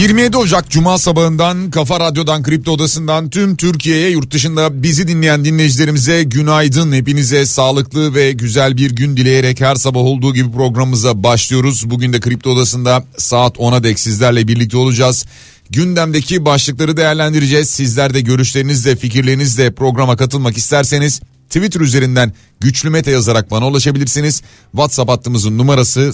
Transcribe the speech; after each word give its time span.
27 0.00 0.36
Ocak 0.36 0.70
Cuma 0.70 0.98
sabahından 0.98 1.70
Kafa 1.70 2.00
Radyo'dan 2.00 2.42
Kripto 2.42 2.72
Odası'ndan 2.72 3.30
tüm 3.30 3.56
Türkiye'ye 3.56 4.10
yurt 4.10 4.30
dışında 4.30 4.82
bizi 4.82 5.08
dinleyen 5.08 5.44
dinleyicilerimize 5.44 6.22
günaydın. 6.22 6.92
Hepinize 6.92 7.46
sağlıklı 7.46 8.14
ve 8.14 8.32
güzel 8.32 8.76
bir 8.76 8.90
gün 8.90 9.16
dileyerek 9.16 9.60
her 9.60 9.74
sabah 9.74 10.00
olduğu 10.00 10.34
gibi 10.34 10.52
programımıza 10.52 11.22
başlıyoruz. 11.22 11.90
Bugün 11.90 12.12
de 12.12 12.20
Kripto 12.20 12.50
Odası'nda 12.50 13.04
saat 13.16 13.56
10'a 13.56 13.82
dek 13.82 14.00
sizlerle 14.00 14.48
birlikte 14.48 14.76
olacağız. 14.76 15.26
Gündemdeki 15.70 16.44
başlıkları 16.44 16.96
değerlendireceğiz. 16.96 17.70
Sizler 17.70 18.14
de 18.14 18.20
görüşlerinizle 18.20 18.96
fikirlerinizle 18.96 19.70
programa 19.70 20.16
katılmak 20.16 20.56
isterseniz 20.56 21.20
Twitter 21.50 21.80
üzerinden 21.80 22.32
güçlü 22.60 22.90
mete 22.90 23.10
yazarak 23.10 23.50
bana 23.50 23.68
ulaşabilirsiniz. 23.68 24.42
WhatsApp 24.70 25.10
hattımızın 25.10 25.58
numarası 25.58 26.12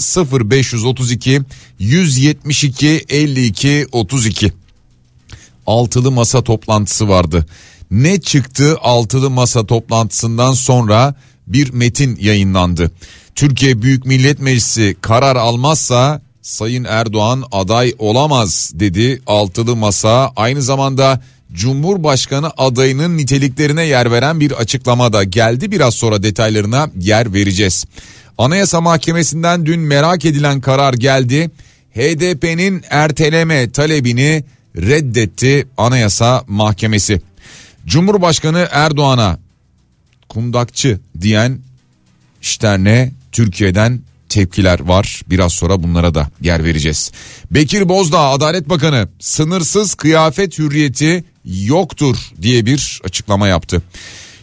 0532 0.51 1.43
172 1.79 3.05
52 3.09 3.87
32. 3.93 4.53
Altılı 5.67 6.11
masa 6.11 6.45
toplantısı 6.45 7.09
vardı. 7.09 7.47
Ne 7.91 8.21
çıktı 8.21 8.79
altılı 8.81 9.31
masa 9.31 9.67
toplantısından 9.67 10.53
sonra 10.53 11.15
bir 11.47 11.73
metin 11.73 12.19
yayınlandı. 12.21 12.91
Türkiye 13.35 13.83
Büyük 13.83 14.07
Millet 14.07 14.41
Meclisi 14.41 14.97
karar 15.01 15.37
almazsa 15.37 16.23
Sayın 16.43 16.85
Erdoğan 16.85 17.45
aday 17.53 17.95
olamaz 17.99 18.73
dedi 18.75 19.23
altılı 19.27 19.77
masa. 19.77 20.33
Aynı 20.37 20.63
zamanda 20.63 21.21
Cumhurbaşkanı 21.53 22.51
adayının 22.57 23.17
niteliklerine 23.17 23.83
yer 23.85 24.11
veren 24.13 24.41
bir 24.41 24.53
açıklama 24.53 25.13
da 25.13 25.25
geldi. 25.25 25.71
Biraz 25.71 25.95
sonra 25.95 26.23
detaylarına 26.23 26.91
yer 27.01 27.33
vereceğiz. 27.33 27.85
Anayasa 28.39 28.81
Mahkemesi'nden 28.81 29.67
dün 29.67 29.81
merak 29.81 30.25
edilen 30.25 30.61
karar 30.61 30.95
geldi. 30.95 31.51
HDP'nin 31.95 32.85
erteleme 32.91 33.71
talebini 33.71 34.45
reddetti 34.77 35.67
Anayasa 35.77 36.45
Mahkemesi. 36.49 37.21
Cumhurbaşkanı 37.87 38.69
Erdoğan'a 38.71 39.39
kundakçı 40.29 41.01
diyen 41.21 41.59
Stern'e 42.41 43.13
Türkiye'den 43.33 44.01
tepkiler 44.29 44.81
var. 44.81 45.23
Biraz 45.31 45.53
sonra 45.53 45.83
bunlara 45.83 46.15
da 46.15 46.29
yer 46.41 46.65
vereceğiz. 46.65 47.13
Bekir 47.51 47.89
Bozdağ 47.89 48.21
Adalet 48.21 48.69
Bakanı 48.69 49.09
sınırsız 49.21 49.95
kıyafet 49.95 50.59
hürriyeti 50.59 51.25
yoktur 51.47 52.17
diye 52.43 52.67
bir 52.67 53.01
açıklama 53.05 53.49
yaptı. 53.49 53.83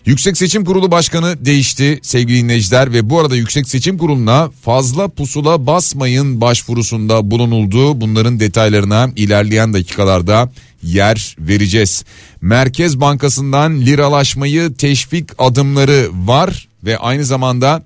Yüksek 0.05 0.37
Seçim 0.37 0.65
Kurulu 0.65 0.91
Başkanı 0.91 1.45
değişti 1.45 1.99
sevgili 2.01 2.43
dinleyiciler 2.43 2.93
ve 2.93 3.09
bu 3.09 3.19
arada 3.19 3.35
Yüksek 3.35 3.69
Seçim 3.69 3.97
Kurulu'na 3.97 4.49
fazla 4.61 5.07
pusula 5.07 5.67
basmayın 5.67 6.41
başvurusunda 6.41 7.31
bulunuldu. 7.31 8.01
Bunların 8.01 8.39
detaylarına 8.39 9.11
ilerleyen 9.15 9.73
dakikalarda 9.73 10.51
yer 10.83 11.35
vereceğiz. 11.39 12.05
Merkez 12.41 12.99
Bankası'ndan 12.99 13.81
liralaşmayı 13.81 14.73
teşvik 14.73 15.29
adımları 15.37 16.09
var 16.13 16.67
ve 16.83 16.97
aynı 16.97 17.25
zamanda 17.25 17.83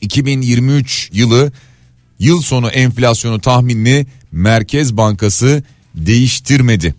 2023 0.00 1.10
yılı 1.12 1.52
yıl 2.18 2.42
sonu 2.42 2.68
enflasyonu 2.68 3.40
tahminini 3.40 4.06
Merkez 4.32 4.96
Bankası 4.96 5.62
değiştirmedi. 5.94 6.94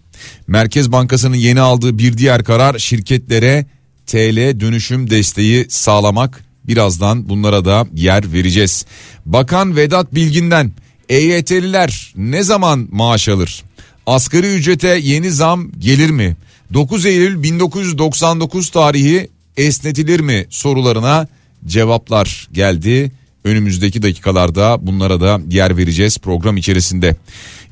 Merkez 0.48 0.92
Bankası'nın 0.92 1.36
yeni 1.36 1.62
aldığı 1.62 1.98
bir 1.98 2.18
diğer 2.18 2.44
karar 2.44 2.80
şirketlere 2.80 3.66
TL 4.06 4.60
dönüşüm 4.60 5.10
desteği 5.10 5.66
sağlamak. 5.70 6.46
Birazdan 6.64 7.30
bunlara 7.30 7.66
da 7.66 7.88
yer 7.94 8.34
vereceğiz. 8.34 8.86
Bakan 9.26 9.76
Vedat 9.76 10.16
Bilgin'den 10.16 10.72
EYT'liler 11.10 12.14
ne 12.18 12.44
zaman 12.44 12.88
maaş 12.92 13.30
alır? 13.30 13.64
Asgari 14.08 14.54
ücrete 14.54 15.00
yeni 15.04 15.32
zam 15.32 15.72
gelir 15.80 16.10
mi? 16.10 16.36
9 16.74 17.06
Eylül 17.06 17.44
1999 17.44 18.70
tarihi 18.70 19.30
esnetilir 19.58 20.20
mi 20.20 20.46
sorularına 20.50 21.28
cevaplar 21.66 22.48
geldi. 22.52 23.12
Önümüzdeki 23.44 24.02
dakikalarda 24.02 24.78
bunlara 24.82 25.22
da 25.22 25.42
yer 25.50 25.78
vereceğiz 25.78 26.18
program 26.18 26.58
içerisinde. 26.58 27.16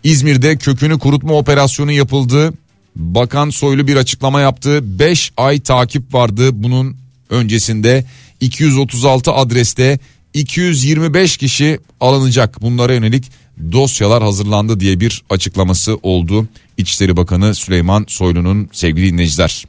İzmir'de 0.03 0.57
kökünü 0.57 1.00
kurutma 1.00 1.34
operasyonu 1.34 1.91
yapıldı. 1.91 2.53
Bakan 2.96 3.50
Soylu 3.50 3.88
bir 3.88 3.96
açıklama 3.96 4.41
yaptı. 4.41 5.00
5 5.00 5.31
ay 5.38 5.59
takip 5.59 6.13
vardı 6.13 6.50
bunun 6.53 6.97
öncesinde 7.30 8.06
236 8.41 9.31
adreste 9.31 10.00
225 10.34 11.38
kişi 11.38 11.80
alınacak. 12.00 12.62
Bunlara 12.62 12.94
yönelik 12.94 13.25
dosyalar 13.72 14.24
hazırlandı 14.24 14.80
diye 14.80 15.00
bir 15.00 15.24
açıklaması 15.30 15.97
oldu. 16.03 16.47
İçişleri 16.78 17.18
Bakanı 17.18 17.56
Süleyman 17.56 18.06
Soylu'nun 18.07 18.69
sevgili 18.72 19.13
dinleyiciler. 19.13 19.66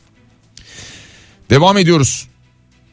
Devam 1.50 1.78
ediyoruz. 1.78 2.26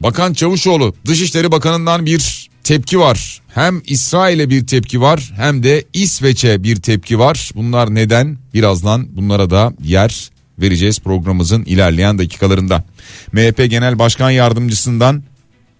Bakan 0.00 0.32
Çavuşoğlu 0.32 0.94
Dışişleri 1.06 1.52
Bakanı'ndan 1.52 2.06
bir 2.06 2.48
tepki 2.68 3.00
var. 3.00 3.40
Hem 3.54 3.82
İsrail'e 3.86 4.50
bir 4.50 4.66
tepki 4.66 5.00
var 5.00 5.32
hem 5.36 5.62
de 5.62 5.84
İsveç'e 5.92 6.62
bir 6.62 6.76
tepki 6.76 7.18
var. 7.18 7.50
Bunlar 7.54 7.94
neden? 7.94 8.38
Birazdan 8.54 9.16
bunlara 9.16 9.50
da 9.50 9.72
yer 9.82 10.30
vereceğiz 10.58 11.00
programımızın 11.00 11.64
ilerleyen 11.64 12.18
dakikalarında. 12.18 12.84
MHP 13.32 13.70
Genel 13.70 13.98
Başkan 13.98 14.30
Yardımcısından 14.30 15.22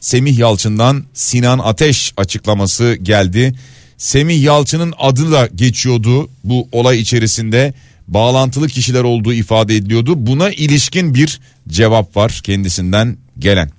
Semih 0.01 0.39
Yalçın'dan 0.39 1.05
Sinan 1.15 1.59
Ateş 1.59 2.13
açıklaması 2.17 2.99
geldi. 3.03 3.55
Semih 3.99 4.43
Yalçın'ın 4.43 4.95
adı 4.99 5.33
da 5.33 5.49
geçiyordu 5.55 6.31
bu 6.45 6.69
olay 6.73 7.01
içerisinde 7.01 7.75
bağlantılı 8.09 8.69
kişiler 8.69 9.03
olduğu 9.03 9.33
ifade 9.33 9.77
ediliyordu. 9.77 10.27
Buna 10.27 10.51
ilişkin 10.51 11.15
bir 11.15 11.41
cevap 11.69 12.17
var 12.17 12.41
kendisinden 12.45 13.17
gelen. 13.39 13.78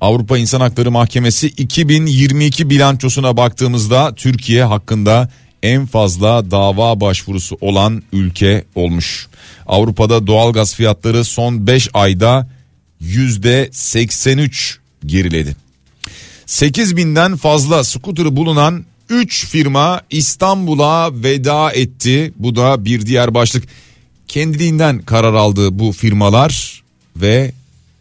Avrupa 0.00 0.38
İnsan 0.38 0.60
Hakları 0.60 0.90
Mahkemesi 0.90 1.46
2022 1.46 2.70
bilançosuna 2.70 3.36
baktığımızda 3.36 4.14
Türkiye 4.14 4.64
hakkında 4.64 5.28
en 5.62 5.86
fazla 5.86 6.50
dava 6.50 7.00
başvurusu 7.00 7.58
olan 7.60 8.02
ülke 8.12 8.64
olmuş. 8.74 9.28
Avrupa'da 9.66 10.26
doğalgaz 10.26 10.74
fiyatları 10.74 11.24
son 11.24 11.66
5 11.66 11.88
ayda 11.94 12.48
%83 13.02 14.76
geriledi. 15.06 15.56
8 16.46 16.96
binden 16.96 17.36
fazla 17.36 17.84
skuterı 17.84 18.36
bulunan 18.36 18.84
3 19.08 19.46
firma 19.46 20.00
İstanbul'a 20.10 21.22
veda 21.22 21.72
etti. 21.72 22.32
Bu 22.36 22.56
da 22.56 22.84
bir 22.84 23.06
diğer 23.06 23.34
başlık. 23.34 23.64
Kendiliğinden 24.28 24.98
karar 24.98 25.34
aldı 25.34 25.78
bu 25.78 25.92
firmalar 25.92 26.82
ve 27.16 27.52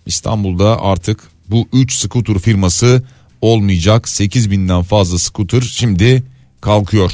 İstanbul'da 0.06 0.82
artık 0.82 1.37
bu 1.50 1.68
3 1.74 1.94
skuter 1.94 2.40
firması 2.40 3.04
olmayacak. 3.42 4.10
8 4.10 4.52
binden 4.52 4.82
fazla 4.82 5.20
skuter 5.20 5.62
şimdi 5.62 6.24
kalkıyor. 6.62 7.12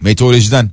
Meteorolojiden 0.00 0.70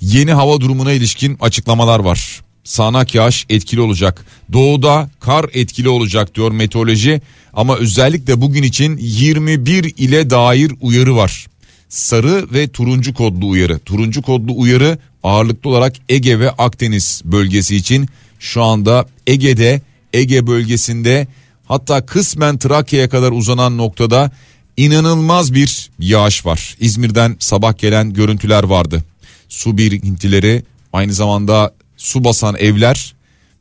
yeni 0.00 0.32
hava 0.32 0.60
durumuna 0.60 0.92
ilişkin 0.92 1.36
açıklamalar 1.40 2.00
var. 2.00 2.40
Sağanak 2.64 3.14
yağış 3.14 3.46
etkili 3.48 3.80
olacak. 3.80 4.26
Doğuda 4.52 5.10
kar 5.20 5.46
etkili 5.52 5.88
olacak 5.88 6.34
diyor 6.34 6.52
meteoroloji. 6.52 7.20
Ama 7.52 7.76
özellikle 7.76 8.40
bugün 8.40 8.62
için 8.62 8.96
21 8.96 9.94
ile 9.96 10.30
dair 10.30 10.72
uyarı 10.80 11.16
var. 11.16 11.46
Sarı 11.88 12.52
ve 12.52 12.68
turuncu 12.68 13.14
kodlu 13.14 13.48
uyarı. 13.48 13.78
Turuncu 13.78 14.22
kodlu 14.22 14.60
uyarı 14.60 14.98
ağırlıklı 15.22 15.70
olarak 15.70 15.94
Ege 16.08 16.40
ve 16.40 16.50
Akdeniz 16.50 17.22
bölgesi 17.24 17.76
için 17.76 18.08
şu 18.38 18.62
anda 18.62 19.06
Ege'de 19.26 19.82
Ege 20.12 20.46
bölgesinde 20.46 21.26
hatta 21.72 22.06
kısmen 22.06 22.58
Trakya'ya 22.58 23.08
kadar 23.08 23.32
uzanan 23.32 23.78
noktada 23.78 24.30
inanılmaz 24.76 25.54
bir 25.54 25.90
yağış 25.98 26.46
var. 26.46 26.76
İzmir'den 26.80 27.36
sabah 27.38 27.78
gelen 27.78 28.12
görüntüler 28.12 28.62
vardı. 28.62 29.04
Su 29.48 29.78
birikintileri 29.78 30.62
aynı 30.92 31.12
zamanda 31.12 31.74
su 31.96 32.24
basan 32.24 32.56
evler 32.56 33.14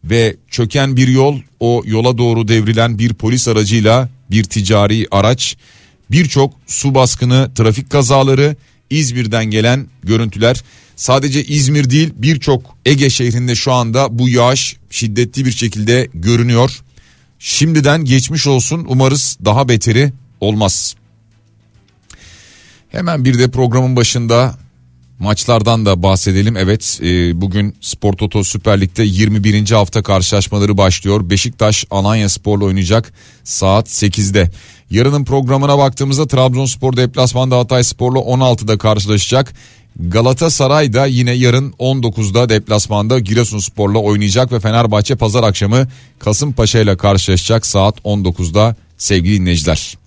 ve 0.03 0.35
çöken 0.49 0.97
bir 0.97 1.07
yol 1.07 1.39
o 1.59 1.83
yola 1.85 2.17
doğru 2.17 2.47
devrilen 2.47 2.99
bir 2.99 3.13
polis 3.13 3.47
aracıyla 3.47 4.09
bir 4.31 4.43
ticari 4.43 5.07
araç 5.11 5.57
birçok 6.11 6.53
su 6.67 6.95
baskını 6.95 7.51
trafik 7.55 7.89
kazaları 7.89 8.55
İzmir'den 8.89 9.45
gelen 9.45 9.87
görüntüler. 10.03 10.63
Sadece 10.95 11.43
İzmir 11.43 11.89
değil 11.89 12.13
birçok 12.15 12.75
Ege 12.85 13.09
şehrinde 13.09 13.55
şu 13.55 13.71
anda 13.71 14.19
bu 14.19 14.29
yağış 14.29 14.77
şiddetli 14.89 15.45
bir 15.45 15.51
şekilde 15.51 16.09
görünüyor. 16.13 16.81
Şimdiden 17.43 18.05
geçmiş 18.05 18.47
olsun 18.47 18.85
umarız 18.89 19.37
daha 19.45 19.67
beteri 19.67 20.13
olmaz. 20.39 20.95
Hemen 22.89 23.25
bir 23.25 23.39
de 23.39 23.51
programın 23.51 23.95
başında 23.95 24.55
maçlardan 25.19 25.85
da 25.85 26.03
bahsedelim. 26.03 26.57
Evet 26.57 26.99
e, 27.03 27.41
bugün 27.41 27.75
Spor 27.81 28.13
Toto 28.13 28.43
Süper 28.43 28.81
Lig'de 28.81 29.03
21. 29.03 29.71
hafta 29.71 30.03
karşılaşmaları 30.03 30.77
başlıyor. 30.77 31.29
Beşiktaş 31.29 31.85
Alanya 31.91 32.29
Spor'la 32.29 32.65
oynayacak 32.65 33.13
saat 33.43 33.87
8'de. 33.87 34.51
Yarının 34.89 35.25
programına 35.25 35.77
baktığımızda 35.77 36.27
Trabzonspor 36.27 36.97
deplasmanda 36.97 37.57
Hatay 37.57 37.83
Spor'la 37.83 38.19
16'da 38.19 38.77
karşılaşacak. 38.77 39.53
Galatasaray 39.99 40.93
da 40.93 41.05
yine 41.05 41.31
yarın 41.31 41.71
19'da 41.71 42.49
deplasmanda 42.49 43.19
Giresunspor'la 43.19 43.99
oynayacak 43.99 44.51
ve 44.51 44.59
Fenerbahçe 44.59 45.15
pazar 45.15 45.43
akşamı 45.43 45.87
Kasımpaşa 46.19 46.79
ile 46.79 46.97
karşılaşacak 46.97 47.65
saat 47.65 47.99
19'da 47.99 48.75
sevgili 48.97 49.39
dinleyiciler. 49.39 49.97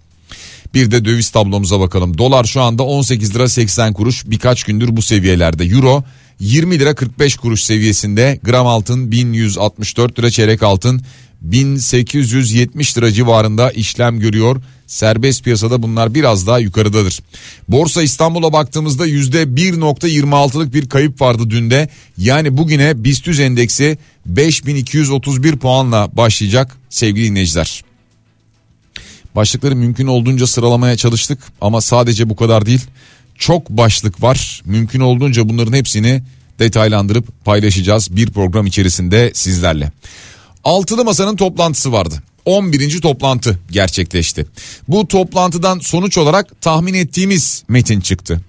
Bir 0.74 0.90
de 0.90 1.04
döviz 1.04 1.30
tablomuza 1.30 1.80
bakalım. 1.80 2.18
Dolar 2.18 2.44
şu 2.44 2.62
anda 2.62 2.82
18 2.82 3.34
lira 3.34 3.48
80 3.48 3.92
kuruş 3.92 4.24
birkaç 4.26 4.64
gündür 4.64 4.96
bu 4.96 5.02
seviyelerde. 5.02 5.64
Euro 5.64 6.04
20 6.40 6.78
lira 6.78 6.94
45 6.94 7.36
kuruş 7.36 7.62
seviyesinde. 7.62 8.40
Gram 8.42 8.66
altın 8.66 9.10
1164 9.10 10.18
lira 10.18 10.30
çeyrek 10.30 10.62
altın 10.62 11.02
1870 11.40 12.98
lira 12.98 13.12
civarında 13.12 13.70
işlem 13.70 14.18
görüyor. 14.18 14.62
Serbest 14.86 15.44
piyasada 15.44 15.82
bunlar 15.82 16.14
biraz 16.14 16.46
daha 16.46 16.58
yukarıdadır. 16.58 17.20
Borsa 17.68 18.02
İstanbul'a 18.02 18.52
baktığımızda 18.52 19.06
%1.26'lık 19.06 20.74
bir 20.74 20.88
kayıp 20.88 21.20
vardı 21.20 21.50
dünde. 21.50 21.88
Yani 22.18 22.56
bugüne 22.56 23.04
BIST 23.04 23.28
endeksi 23.28 23.98
5231 24.26 25.56
puanla 25.56 26.08
başlayacak 26.16 26.76
sevgili 26.90 27.26
dinleyiciler. 27.26 27.84
Başlıkları 29.36 29.76
mümkün 29.76 30.06
olduğunca 30.06 30.46
sıralamaya 30.46 30.96
çalıştık 30.96 31.38
ama 31.60 31.80
sadece 31.80 32.30
bu 32.30 32.36
kadar 32.36 32.66
değil. 32.66 32.82
Çok 33.38 33.70
başlık 33.70 34.22
var. 34.22 34.62
Mümkün 34.64 35.00
olduğunca 35.00 35.48
bunların 35.48 35.72
hepsini 35.72 36.22
detaylandırıp 36.58 37.44
paylaşacağız 37.44 38.16
bir 38.16 38.30
program 38.30 38.66
içerisinde 38.66 39.30
sizlerle. 39.34 39.92
Altılı 40.64 41.04
Masa'nın 41.04 41.36
toplantısı 41.36 41.92
vardı. 41.92 42.22
11. 42.44 43.00
toplantı 43.00 43.58
gerçekleşti. 43.70 44.46
Bu 44.88 45.08
toplantıdan 45.08 45.78
sonuç 45.78 46.18
olarak 46.18 46.60
tahmin 46.60 46.94
ettiğimiz 46.94 47.64
metin 47.68 48.00
çıktı. 48.00 48.40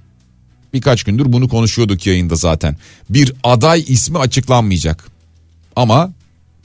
Birkaç 0.73 1.03
gündür 1.03 1.33
bunu 1.33 1.49
konuşuyorduk 1.49 2.07
yayında 2.07 2.35
zaten. 2.35 2.77
Bir 3.09 3.33
aday 3.43 3.85
ismi 3.87 4.17
açıklanmayacak. 4.17 5.05
Ama 5.75 6.13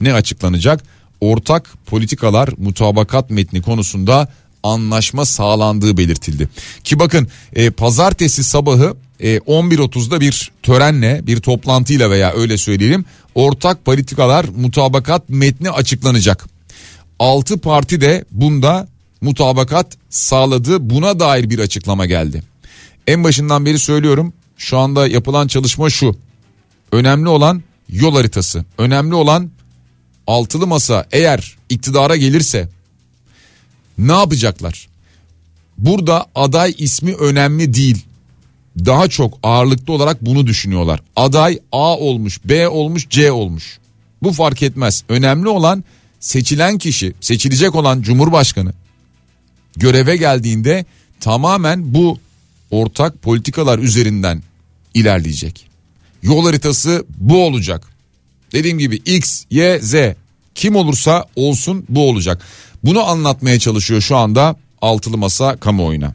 ne 0.01 0.13
açıklanacak? 0.13 0.83
Ortak 1.21 1.73
politikalar 1.85 2.49
mutabakat 2.57 3.29
metni 3.29 3.61
konusunda 3.61 4.27
anlaşma 4.63 5.25
sağlandığı 5.25 5.97
belirtildi. 5.97 6.49
Ki 6.83 6.99
bakın 6.99 7.27
e, 7.55 7.69
pazartesi 7.69 8.43
sabahı 8.43 8.95
e, 9.19 9.37
11.30'da 9.37 10.21
bir 10.21 10.51
törenle 10.63 11.21
bir 11.27 11.39
toplantıyla 11.39 12.11
veya 12.11 12.33
öyle 12.33 12.57
söyleyelim 12.57 13.05
ortak 13.35 13.85
politikalar 13.85 14.45
mutabakat 14.55 15.29
metni 15.29 15.71
açıklanacak. 15.71 16.45
6 17.21 17.57
parti 17.57 18.01
de 18.01 18.25
bunda 18.31 18.87
mutabakat 19.21 19.97
sağladı 20.09 20.89
buna 20.89 21.19
dair 21.19 21.49
bir 21.49 21.59
açıklama 21.59 22.05
geldi. 22.05 22.43
En 23.07 23.23
başından 23.23 23.65
beri 23.65 23.79
söylüyorum 23.79 24.33
şu 24.57 24.77
anda 24.77 25.07
yapılan 25.07 25.47
çalışma 25.47 25.89
şu. 25.89 26.15
Önemli 26.91 27.29
olan 27.29 27.63
yol 27.89 28.15
haritası. 28.15 28.65
Önemli 28.77 29.15
olan 29.15 29.51
altılı 30.27 30.67
masa 30.67 31.05
eğer 31.11 31.57
iktidara 31.69 32.15
gelirse 32.15 32.69
ne 33.97 34.13
yapacaklar? 34.13 34.87
Burada 35.77 36.25
aday 36.35 36.75
ismi 36.77 37.13
önemli 37.15 37.73
değil. 37.73 38.05
Daha 38.85 39.07
çok 39.07 39.39
ağırlıklı 39.43 39.93
olarak 39.93 40.25
bunu 40.25 40.47
düşünüyorlar. 40.47 41.01
Aday 41.15 41.59
A 41.71 41.97
olmuş, 41.97 42.39
B 42.45 42.67
olmuş, 42.67 43.09
C 43.09 43.31
olmuş. 43.31 43.79
Bu 44.23 44.33
fark 44.33 44.63
etmez. 44.63 45.03
Önemli 45.09 45.49
olan 45.49 45.83
seçilen 46.21 46.77
kişi, 46.77 47.13
seçilecek 47.21 47.75
olan 47.75 48.01
cumhurbaşkanı 48.01 48.73
göreve 49.75 50.17
geldiğinde 50.17 50.85
tamamen 51.19 51.93
bu 51.93 52.19
ortak 52.71 53.21
politikalar 53.21 53.79
üzerinden 53.79 54.43
ilerleyecek. 54.93 55.67
Yol 56.23 56.45
haritası 56.45 57.05
bu 57.17 57.45
olacak. 57.45 57.87
Dediğim 58.51 58.79
gibi 58.79 58.95
X, 58.95 59.45
Y, 59.49 59.79
Z 59.81 59.95
kim 60.55 60.75
olursa 60.75 61.25
olsun 61.35 61.85
bu 61.89 62.09
olacak. 62.09 62.41
Bunu 62.83 63.03
anlatmaya 63.03 63.59
çalışıyor 63.59 64.01
şu 64.01 64.17
anda 64.17 64.55
altılı 64.81 65.17
masa 65.17 65.55
kamuoyuna. 65.55 66.13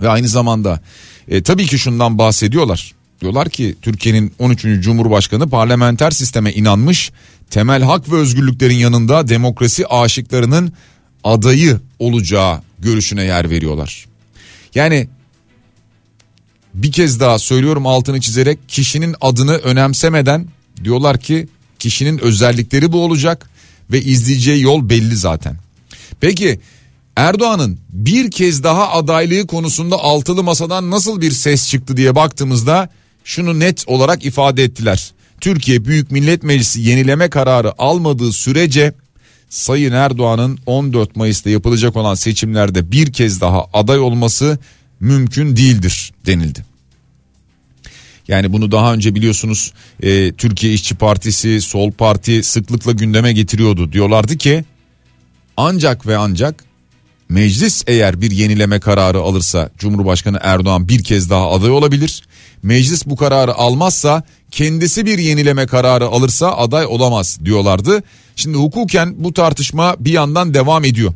Ve 0.00 0.08
aynı 0.08 0.28
zamanda 0.28 0.80
e, 1.28 1.42
tabii 1.42 1.66
ki 1.66 1.78
şundan 1.78 2.18
bahsediyorlar. 2.18 2.94
Diyorlar 3.20 3.50
ki 3.50 3.76
Türkiye'nin 3.82 4.32
13. 4.38 4.62
Cumhurbaşkanı 4.80 5.48
parlamenter 5.50 6.10
sisteme 6.10 6.52
inanmış, 6.52 7.12
temel 7.50 7.82
hak 7.82 8.12
ve 8.12 8.16
özgürlüklerin 8.16 8.76
yanında 8.76 9.28
demokrasi 9.28 9.86
aşıklarının 9.86 10.72
adayı 11.24 11.80
olacağı 11.98 12.60
görüşüne 12.78 13.22
yer 13.24 13.50
veriyorlar. 13.50 14.06
Yani 14.74 15.08
bir 16.74 16.92
kez 16.92 17.20
daha 17.20 17.38
söylüyorum 17.38 17.86
altını 17.86 18.20
çizerek 18.20 18.58
kişinin 18.68 19.16
adını 19.20 19.56
önemsemeden 19.56 20.46
diyorlar 20.84 21.18
ki 21.20 21.48
kişinin 21.78 22.18
özellikleri 22.18 22.92
bu 22.92 23.04
olacak 23.04 23.50
ve 23.90 24.02
izleyeceği 24.02 24.62
yol 24.62 24.88
belli 24.88 25.16
zaten. 25.16 25.56
Peki 26.20 26.60
Erdoğan'ın 27.16 27.78
bir 27.88 28.30
kez 28.30 28.62
daha 28.62 28.90
adaylığı 28.90 29.46
konusunda 29.46 29.96
altılı 29.96 30.42
masadan 30.42 30.90
nasıl 30.90 31.20
bir 31.20 31.30
ses 31.30 31.68
çıktı 31.68 31.96
diye 31.96 32.14
baktığımızda 32.14 32.88
şunu 33.24 33.60
net 33.60 33.84
olarak 33.86 34.24
ifade 34.24 34.64
ettiler. 34.64 35.12
Türkiye 35.40 35.84
Büyük 35.84 36.10
Millet 36.10 36.42
Meclisi 36.42 36.80
yenileme 36.80 37.30
kararı 37.30 37.82
almadığı 37.82 38.32
sürece 38.32 38.94
Sayın 39.48 39.92
Erdoğan'ın 39.92 40.58
14 40.66 41.16
Mayıs'ta 41.16 41.50
yapılacak 41.50 41.96
olan 41.96 42.14
seçimlerde 42.14 42.92
bir 42.92 43.12
kez 43.12 43.40
daha 43.40 43.64
aday 43.72 43.98
olması 43.98 44.58
mümkün 45.00 45.56
değildir 45.56 46.12
denildi. 46.26 46.64
Yani 48.28 48.52
bunu 48.52 48.72
daha 48.72 48.94
önce 48.94 49.14
biliyorsunuz 49.14 49.72
e, 50.02 50.32
Türkiye 50.32 50.72
İşçi 50.72 50.94
Partisi, 50.94 51.60
Sol 51.60 51.92
Parti 51.92 52.42
sıklıkla 52.42 52.92
gündeme 52.92 53.32
getiriyordu. 53.32 53.92
Diyorlardı 53.92 54.36
ki 54.36 54.64
ancak 55.56 56.06
ve 56.06 56.16
ancak 56.16 56.64
meclis 57.28 57.84
eğer 57.86 58.20
bir 58.20 58.30
yenileme 58.30 58.80
kararı 58.80 59.20
alırsa 59.20 59.70
Cumhurbaşkanı 59.78 60.38
Erdoğan 60.42 60.88
bir 60.88 61.04
kez 61.04 61.30
daha 61.30 61.50
aday 61.50 61.70
olabilir. 61.70 62.22
Meclis 62.62 63.06
bu 63.06 63.16
kararı 63.16 63.54
almazsa 63.54 64.22
kendisi 64.50 65.06
bir 65.06 65.18
yenileme 65.18 65.66
kararı 65.66 66.06
alırsa 66.06 66.56
aday 66.56 66.86
olamaz 66.86 67.38
diyorlardı. 67.44 68.02
Şimdi 68.36 68.58
hukuken 68.58 69.14
bu 69.18 69.32
tartışma 69.32 69.96
bir 70.00 70.12
yandan 70.12 70.54
devam 70.54 70.84
ediyor. 70.84 71.14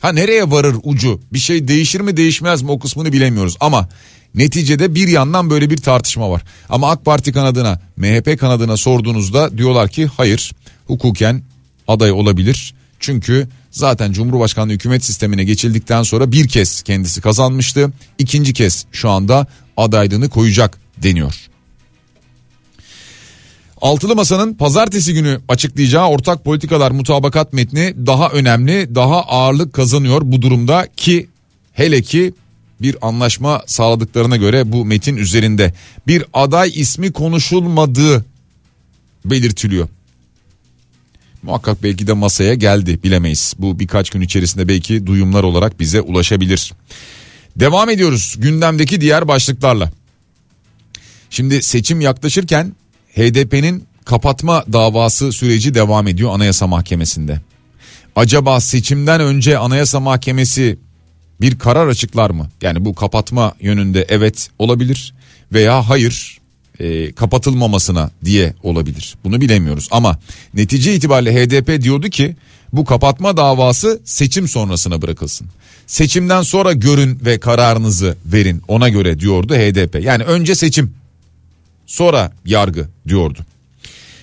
Ha 0.00 0.12
nereye 0.12 0.50
varır 0.50 0.76
ucu 0.82 1.20
bir 1.32 1.38
şey 1.38 1.68
değişir 1.68 2.00
mi 2.00 2.16
değişmez 2.16 2.62
mi 2.62 2.70
o 2.70 2.78
kısmını 2.78 3.12
bilemiyoruz 3.12 3.56
ama 3.60 3.88
neticede 4.34 4.94
bir 4.94 5.08
yandan 5.08 5.50
böyle 5.50 5.70
bir 5.70 5.76
tartışma 5.76 6.30
var. 6.30 6.42
Ama 6.68 6.90
AK 6.90 7.04
Parti 7.04 7.32
kanadına 7.32 7.80
MHP 7.96 8.38
kanadına 8.40 8.76
sorduğunuzda 8.76 9.58
diyorlar 9.58 9.88
ki 9.88 10.06
hayır 10.06 10.52
hukuken 10.86 11.42
aday 11.88 12.12
olabilir. 12.12 12.74
Çünkü 13.00 13.48
zaten 13.70 14.12
Cumhurbaşkanlığı 14.12 14.72
hükümet 14.72 15.04
sistemine 15.04 15.44
geçildikten 15.44 16.02
sonra 16.02 16.32
bir 16.32 16.48
kez 16.48 16.82
kendisi 16.82 17.20
kazanmıştı. 17.20 17.92
İkinci 18.18 18.52
kez 18.52 18.86
şu 18.92 19.10
anda 19.10 19.46
adaylığını 19.76 20.28
koyacak 20.28 20.78
deniyor. 20.98 21.34
Altılı 23.80 24.16
Masa'nın 24.16 24.54
pazartesi 24.54 25.14
günü 25.14 25.40
açıklayacağı 25.48 26.08
ortak 26.08 26.44
politikalar 26.44 26.90
mutabakat 26.90 27.52
metni 27.52 27.94
daha 28.06 28.28
önemli, 28.28 28.94
daha 28.94 29.22
ağırlık 29.22 29.72
kazanıyor 29.72 30.22
bu 30.24 30.42
durumda 30.42 30.88
ki 30.96 31.28
hele 31.72 32.02
ki 32.02 32.34
bir 32.80 32.96
anlaşma 33.02 33.62
sağladıklarına 33.66 34.36
göre 34.36 34.72
bu 34.72 34.84
metin 34.84 35.16
üzerinde 35.16 35.74
bir 36.06 36.24
aday 36.32 36.72
ismi 36.74 37.12
konuşulmadığı 37.12 38.24
belirtiliyor. 39.24 39.88
Muhakkak 41.42 41.82
belki 41.82 42.06
de 42.06 42.12
masaya 42.12 42.54
geldi 42.54 43.02
bilemeyiz. 43.02 43.54
Bu 43.58 43.78
birkaç 43.78 44.10
gün 44.10 44.20
içerisinde 44.20 44.68
belki 44.68 45.06
duyumlar 45.06 45.44
olarak 45.44 45.80
bize 45.80 46.00
ulaşabilir. 46.00 46.72
Devam 47.56 47.90
ediyoruz 47.90 48.34
gündemdeki 48.38 49.00
diğer 49.00 49.28
başlıklarla. 49.28 49.92
Şimdi 51.30 51.62
seçim 51.62 52.00
yaklaşırken 52.00 52.72
HDP'nin 53.16 53.84
kapatma 54.04 54.64
davası 54.72 55.32
süreci 55.32 55.74
devam 55.74 56.08
ediyor 56.08 56.30
Anayasa 56.34 56.66
Mahkemesi'nde. 56.66 57.40
Acaba 58.16 58.60
seçimden 58.60 59.20
önce 59.20 59.58
Anayasa 59.58 60.00
Mahkemesi 60.00 60.78
bir 61.40 61.58
karar 61.58 61.88
açıklar 61.88 62.30
mı? 62.30 62.48
Yani 62.62 62.84
bu 62.84 62.94
kapatma 62.94 63.54
yönünde 63.60 64.06
evet 64.08 64.50
olabilir 64.58 65.14
veya 65.52 65.88
hayır 65.88 66.38
e, 66.80 67.12
kapatılmamasına 67.12 68.10
diye 68.24 68.54
olabilir. 68.62 69.14
Bunu 69.24 69.40
bilemiyoruz 69.40 69.88
ama 69.90 70.18
netice 70.54 70.94
itibariyle 70.94 71.34
HDP 71.34 71.82
diyordu 71.82 72.08
ki 72.08 72.36
bu 72.72 72.84
kapatma 72.84 73.36
davası 73.36 74.00
seçim 74.04 74.48
sonrasına 74.48 75.02
bırakılsın. 75.02 75.46
Seçimden 75.86 76.42
sonra 76.42 76.72
görün 76.72 77.20
ve 77.24 77.40
kararınızı 77.40 78.16
verin 78.26 78.62
ona 78.68 78.88
göre 78.88 79.20
diyordu 79.20 79.54
HDP. 79.54 80.04
Yani 80.04 80.24
önce 80.24 80.54
seçim 80.54 80.94
sonra 81.86 82.32
yargı 82.44 82.88
diyordu. 83.08 83.38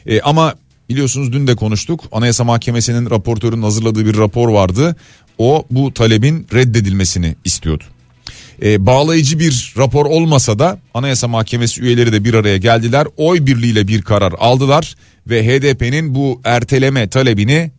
E, 0.05 0.21
ama 0.21 0.55
biliyorsunuz 0.89 1.33
dün 1.33 1.47
de 1.47 1.55
konuştuk 1.55 2.03
Anayasa 2.11 2.43
Mahkemesi'nin 2.43 3.09
raportörünün 3.09 3.61
hazırladığı 3.61 4.05
bir 4.05 4.17
rapor 4.17 4.49
vardı. 4.49 4.95
O 5.37 5.65
bu 5.71 5.93
talebin 5.93 6.47
reddedilmesini 6.53 7.35
istiyordu. 7.45 7.83
E, 8.61 8.85
bağlayıcı 8.85 9.39
bir 9.39 9.73
rapor 9.77 10.05
olmasa 10.05 10.59
da 10.59 10.79
Anayasa 10.93 11.27
Mahkemesi 11.27 11.81
üyeleri 11.81 12.11
de 12.11 12.23
bir 12.23 12.33
araya 12.33 12.57
geldiler. 12.57 13.07
Oy 13.17 13.45
birliğiyle 13.45 13.87
bir 13.87 14.01
karar 14.01 14.33
aldılar 14.39 14.95
ve 15.27 15.47
HDP'nin 15.47 16.15
bu 16.15 16.41
erteleme 16.43 17.09
talebini 17.09 17.71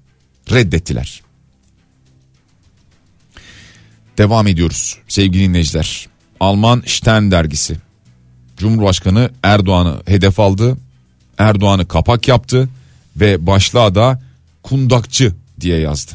reddettiler. 0.52 1.22
Devam 4.18 4.46
ediyoruz 4.46 4.98
sevgili 5.08 5.48
dinleyiciler. 5.48 6.08
Alman 6.40 6.82
Stern 6.86 7.30
dergisi 7.30 7.76
Cumhurbaşkanı 8.56 9.30
Erdoğan'ı 9.42 10.02
hedef 10.06 10.40
aldı. 10.40 10.76
Erdoğan'ı 11.38 11.88
kapak 11.88 12.28
yaptı 12.28 12.68
ve 13.16 13.46
başlığa 13.46 13.94
da 13.94 14.22
kundakçı 14.62 15.34
diye 15.60 15.78
yazdı. 15.78 16.12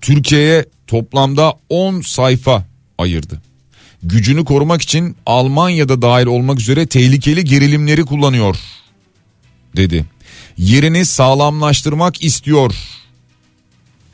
Türkiye'ye 0.00 0.66
toplamda 0.86 1.54
10 1.68 2.00
sayfa 2.00 2.64
ayırdı. 2.98 3.42
Gücünü 4.02 4.44
korumak 4.44 4.82
için 4.82 5.16
Almanya'da 5.26 6.02
dahil 6.02 6.26
olmak 6.26 6.60
üzere 6.60 6.86
tehlikeli 6.86 7.44
gerilimleri 7.44 8.04
kullanıyor 8.04 8.56
dedi. 9.76 10.04
Yerini 10.58 11.04
sağlamlaştırmak 11.04 12.24
istiyor 12.24 12.74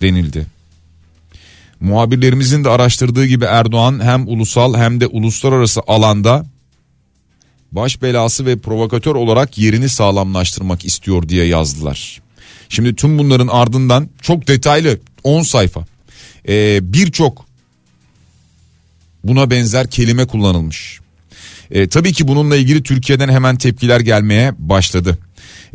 denildi. 0.03 0.47
Muhabirlerimizin 1.81 2.65
de 2.65 2.69
araştırdığı 2.71 3.27
gibi 3.27 3.45
Erdoğan 3.45 4.05
hem 4.05 4.29
ulusal 4.29 4.75
hem 4.75 5.01
de 5.01 5.07
uluslararası 5.07 5.81
alanda 5.87 6.47
baş 7.73 8.03
belası 8.03 8.47
ve 8.47 8.59
provokatör 8.59 9.15
olarak 9.15 9.59
yerini 9.59 9.89
sağlamlaştırmak 9.89 10.85
istiyor 10.85 11.29
diye 11.29 11.45
yazdılar. 11.45 12.23
Şimdi 12.69 12.95
tüm 12.95 13.19
bunların 13.19 13.49
ardından 13.49 14.09
çok 14.23 14.49
detaylı 14.49 14.99
10 15.25 15.43
sayfa 15.43 15.87
ee, 16.49 16.79
birçok 16.83 17.47
buna 19.25 19.51
benzer 19.51 19.91
kelime 19.91 20.27
kullanılmış. 20.27 21.01
Ee, 21.71 21.89
tabii 21.89 22.13
ki 22.13 22.29
bununla 22.29 22.57
ilgili 22.57 22.83
Türkiye'den 22.83 23.29
hemen 23.29 23.57
tepkiler 23.57 24.01
gelmeye 24.01 24.53
başladı. 24.59 25.19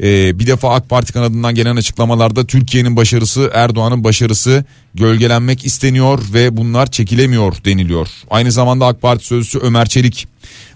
Ee, 0.02 0.40
bir 0.40 0.48
defa 0.48 0.74
AK 0.74 0.90
Parti 0.90 1.14
kanadından 1.14 1.56
gelen 1.56 1.76
açıklamalarda 1.76 2.46
Türkiye'nin 2.46 2.96
başarısı 2.96 3.52
Erdoğan'ın 3.54 4.04
başarısı 4.04 4.66
gölgelenmek 4.96 5.66
isteniyor 5.66 6.20
ve 6.34 6.58
bunlar 6.58 6.92
çekilemiyor 6.92 7.56
deniliyor. 7.66 8.08
Aynı 8.30 8.52
zamanda 8.52 8.86
AK 8.86 9.02
Parti 9.02 9.26
sözcüsü 9.26 9.60
Ömer 9.60 9.86
Çelik 9.86 10.28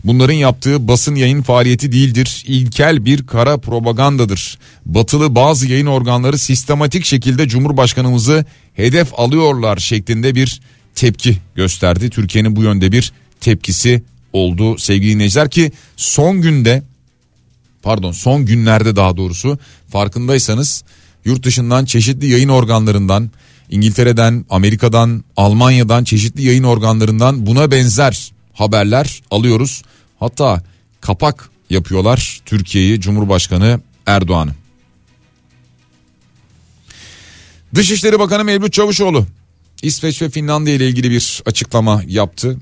bunların 0.04 0.34
yaptığı 0.34 0.88
basın 0.88 1.16
yayın 1.16 1.42
faaliyeti 1.42 1.92
değildir. 1.92 2.44
İlkel 2.48 3.06
bir 3.06 3.28
kara 3.28 3.58
propagandadır. 3.58 4.58
Batılı 4.86 5.36
bazı 5.36 5.68
yayın 5.68 5.86
organları 5.86 6.38
sistematik 6.38 7.06
şekilde 7.06 7.48
Cumhurbaşkanımızı 7.48 8.46
hedef 8.74 9.20
alıyorlar 9.20 9.78
şeklinde 9.78 10.36
bir 10.36 10.62
tepki 10.96 11.38
gösterdi. 11.56 12.10
Türkiye'nin 12.10 12.56
bu 12.56 12.64
yönde 12.64 12.92
bir 12.92 13.12
tepkisi 13.42 14.04
oldu 14.34 14.78
sevgili 14.78 15.14
dinleyiciler 15.14 15.50
ki 15.50 15.72
son 15.98 16.42
günde 16.42 16.84
pardon 17.86 18.12
son 18.12 18.46
günlerde 18.46 18.96
daha 18.96 19.18
doğrusu 19.18 19.60
farkındaysanız 19.90 20.84
yurt 21.26 21.44
dışından 21.44 21.86
çeşitli 21.86 22.28
yayın 22.28 22.50
organlarından 22.50 23.32
İngiltere'den, 23.70 24.46
Amerika'dan, 24.50 25.24
Almanya'dan 25.38 26.04
çeşitli 26.04 26.42
yayın 26.42 26.64
organlarından 26.64 27.46
buna 27.46 27.72
benzer 27.72 28.32
haberler 28.54 29.22
alıyoruz. 29.32 29.84
Hatta 30.20 30.64
kapak 31.02 31.50
yapıyorlar 31.70 32.42
Türkiye'yi 32.46 33.02
Cumhurbaşkanı 33.02 33.80
Erdoğan'ı. 34.06 34.52
Dışişleri 37.76 38.20
Bakanı 38.20 38.44
Mevlüt 38.44 38.74
Çavuşoğlu 38.74 39.26
İsveç 39.82 40.22
ve 40.22 40.30
Finlandiya 40.30 40.76
ile 40.76 40.88
ilgili 40.88 41.12
bir 41.12 41.44
açıklama 41.46 42.02
yaptı. 42.08 42.58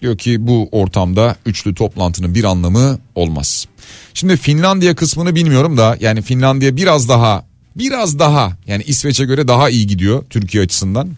Diyor 0.00 0.18
ki 0.18 0.46
bu 0.46 0.68
ortamda 0.72 1.36
üçlü 1.46 1.74
toplantının 1.74 2.34
bir 2.34 2.44
anlamı 2.44 2.98
olmaz. 3.14 3.66
Şimdi 4.14 4.36
Finlandiya 4.36 4.94
kısmını 4.94 5.34
bilmiyorum 5.34 5.76
da 5.76 5.96
yani 6.00 6.22
Finlandiya 6.22 6.76
biraz 6.76 7.08
daha 7.08 7.44
biraz 7.76 8.18
daha 8.18 8.56
yani 8.66 8.82
İsveç'e 8.86 9.24
göre 9.24 9.48
daha 9.48 9.70
iyi 9.70 9.86
gidiyor 9.86 10.24
Türkiye 10.30 10.64
açısından. 10.64 11.08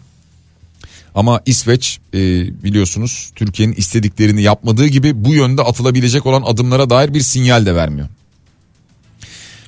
Ama 1.15 1.41
İsveç 1.45 1.99
e, 2.13 2.19
biliyorsunuz 2.63 3.31
Türkiye'nin 3.35 3.73
istediklerini 3.73 4.41
yapmadığı 4.41 4.87
gibi 4.87 5.25
bu 5.25 5.33
yönde 5.33 5.61
atılabilecek 5.61 6.25
olan 6.25 6.41
adımlara 6.41 6.89
dair 6.89 7.13
bir 7.13 7.21
sinyal 7.21 7.65
de 7.65 7.75
vermiyor. 7.75 8.07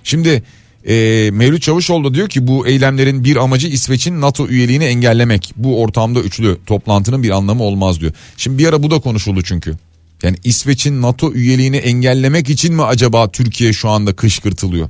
Şimdi 0.04 0.44
e, 0.88 1.30
Mevlüt 1.34 1.62
Çavuşoğlu 1.62 2.14
diyor 2.14 2.30
ki 2.30 2.48
bu 2.48 2.68
eylemlerin 2.68 3.24
bir 3.24 3.36
amacı 3.36 3.68
İsveç'in 3.68 4.22
NATO 4.22 4.48
üyeliğini 4.48 4.84
engellemek. 4.84 5.54
Bu 5.56 5.82
ortamda 5.82 6.20
üçlü 6.20 6.58
toplantının 6.66 7.24
bir 7.24 7.30
anlamı 7.30 7.64
olmaz 7.64 8.00
diyor. 8.02 8.12
Şimdi 8.38 8.58
bir 8.58 8.68
ara 8.68 8.84
bu 8.84 8.92
da 8.92 9.00
konuşuldu 9.00 9.42
çünkü. 9.42 9.76
Yani 10.24 10.38
İsveç'in 10.44 11.02
NATO 11.02 11.34
üyeliğini 11.34 11.78
engellemek 11.78 12.50
için 12.50 12.74
mi 12.74 12.84
acaba 12.84 13.32
Türkiye 13.32 13.74
şu 13.74 13.90
anda 13.90 14.16
kışkırtılıyor? 14.16 14.90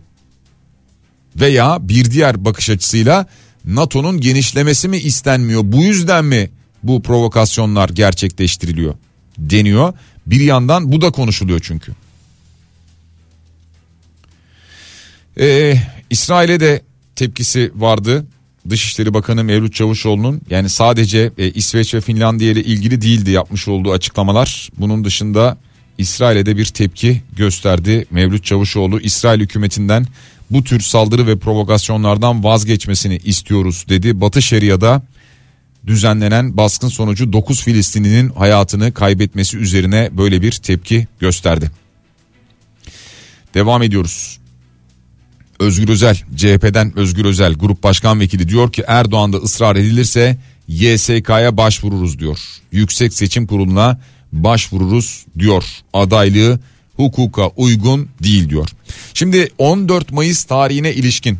Veya 1.35 1.77
bir 1.81 2.11
diğer 2.11 2.45
bakış 2.45 2.69
açısıyla 2.69 3.25
NATO'nun 3.65 4.21
genişlemesi 4.21 4.87
mi 4.87 4.97
istenmiyor? 4.97 5.61
Bu 5.65 5.83
yüzden 5.83 6.25
mi 6.25 6.49
bu 6.83 7.01
provokasyonlar 7.01 7.89
gerçekleştiriliyor 7.89 8.95
deniyor. 9.37 9.93
Bir 10.25 10.39
yandan 10.39 10.91
bu 10.91 11.01
da 11.01 11.11
konuşuluyor 11.11 11.59
çünkü. 11.63 11.91
Ee, 15.39 15.77
İsrail'e 16.09 16.59
de 16.59 16.81
tepkisi 17.15 17.71
vardı. 17.75 18.25
Dışişleri 18.69 19.13
Bakanı 19.13 19.43
Mevlüt 19.43 19.73
Çavuşoğlu'nun 19.73 20.41
yani 20.49 20.69
sadece 20.69 21.31
e, 21.37 21.51
İsveç 21.51 21.93
ve 21.93 22.01
Finlandiya 22.01 22.51
ile 22.51 22.63
ilgili 22.63 23.01
değildi 23.01 23.31
yapmış 23.31 23.67
olduğu 23.67 23.91
açıklamalar. 23.91 24.69
Bunun 24.77 25.03
dışında 25.03 25.57
İsrail'e 25.97 26.45
de 26.45 26.57
bir 26.57 26.65
tepki 26.65 27.21
gösterdi. 27.35 28.05
Mevlüt 28.11 28.43
Çavuşoğlu 28.43 28.99
İsrail 28.99 29.39
hükümetinden 29.39 30.05
bu 30.51 30.63
tür 30.63 30.79
saldırı 30.79 31.27
ve 31.27 31.37
provokasyonlardan 31.37 32.43
vazgeçmesini 32.43 33.17
istiyoruz 33.17 33.85
dedi. 33.89 34.21
Batı 34.21 34.41
Şeria'da 34.41 35.01
düzenlenen 35.87 36.57
baskın 36.57 36.87
sonucu 36.87 37.33
9 37.33 37.63
Filistinlinin 37.63 38.29
hayatını 38.29 38.93
kaybetmesi 38.93 39.57
üzerine 39.57 40.09
böyle 40.11 40.41
bir 40.41 40.51
tepki 40.51 41.07
gösterdi. 41.19 41.71
Devam 43.53 43.83
ediyoruz. 43.83 44.39
Özgür 45.59 45.89
Özel 45.89 46.15
CHP'den 46.35 46.97
Özgür 46.97 47.25
Özel 47.25 47.53
grup 47.53 47.83
başkan 47.83 48.19
vekili 48.19 48.49
diyor 48.49 48.71
ki 48.71 48.83
Erdoğan'da 48.87 49.37
ısrar 49.37 49.75
edilirse 49.75 50.37
YSK'ya 50.67 51.57
başvururuz 51.57 52.19
diyor. 52.19 52.39
Yüksek 52.71 53.13
Seçim 53.13 53.47
Kurulu'na 53.47 53.99
başvururuz 54.31 55.25
diyor. 55.39 55.63
Adaylığı 55.93 56.59
hukuka 56.95 57.47
uygun 57.47 58.09
değil 58.23 58.49
diyor. 58.49 58.69
Şimdi 59.13 59.49
14 59.57 60.11
Mayıs 60.11 60.43
tarihine 60.43 60.93
ilişkin 60.93 61.37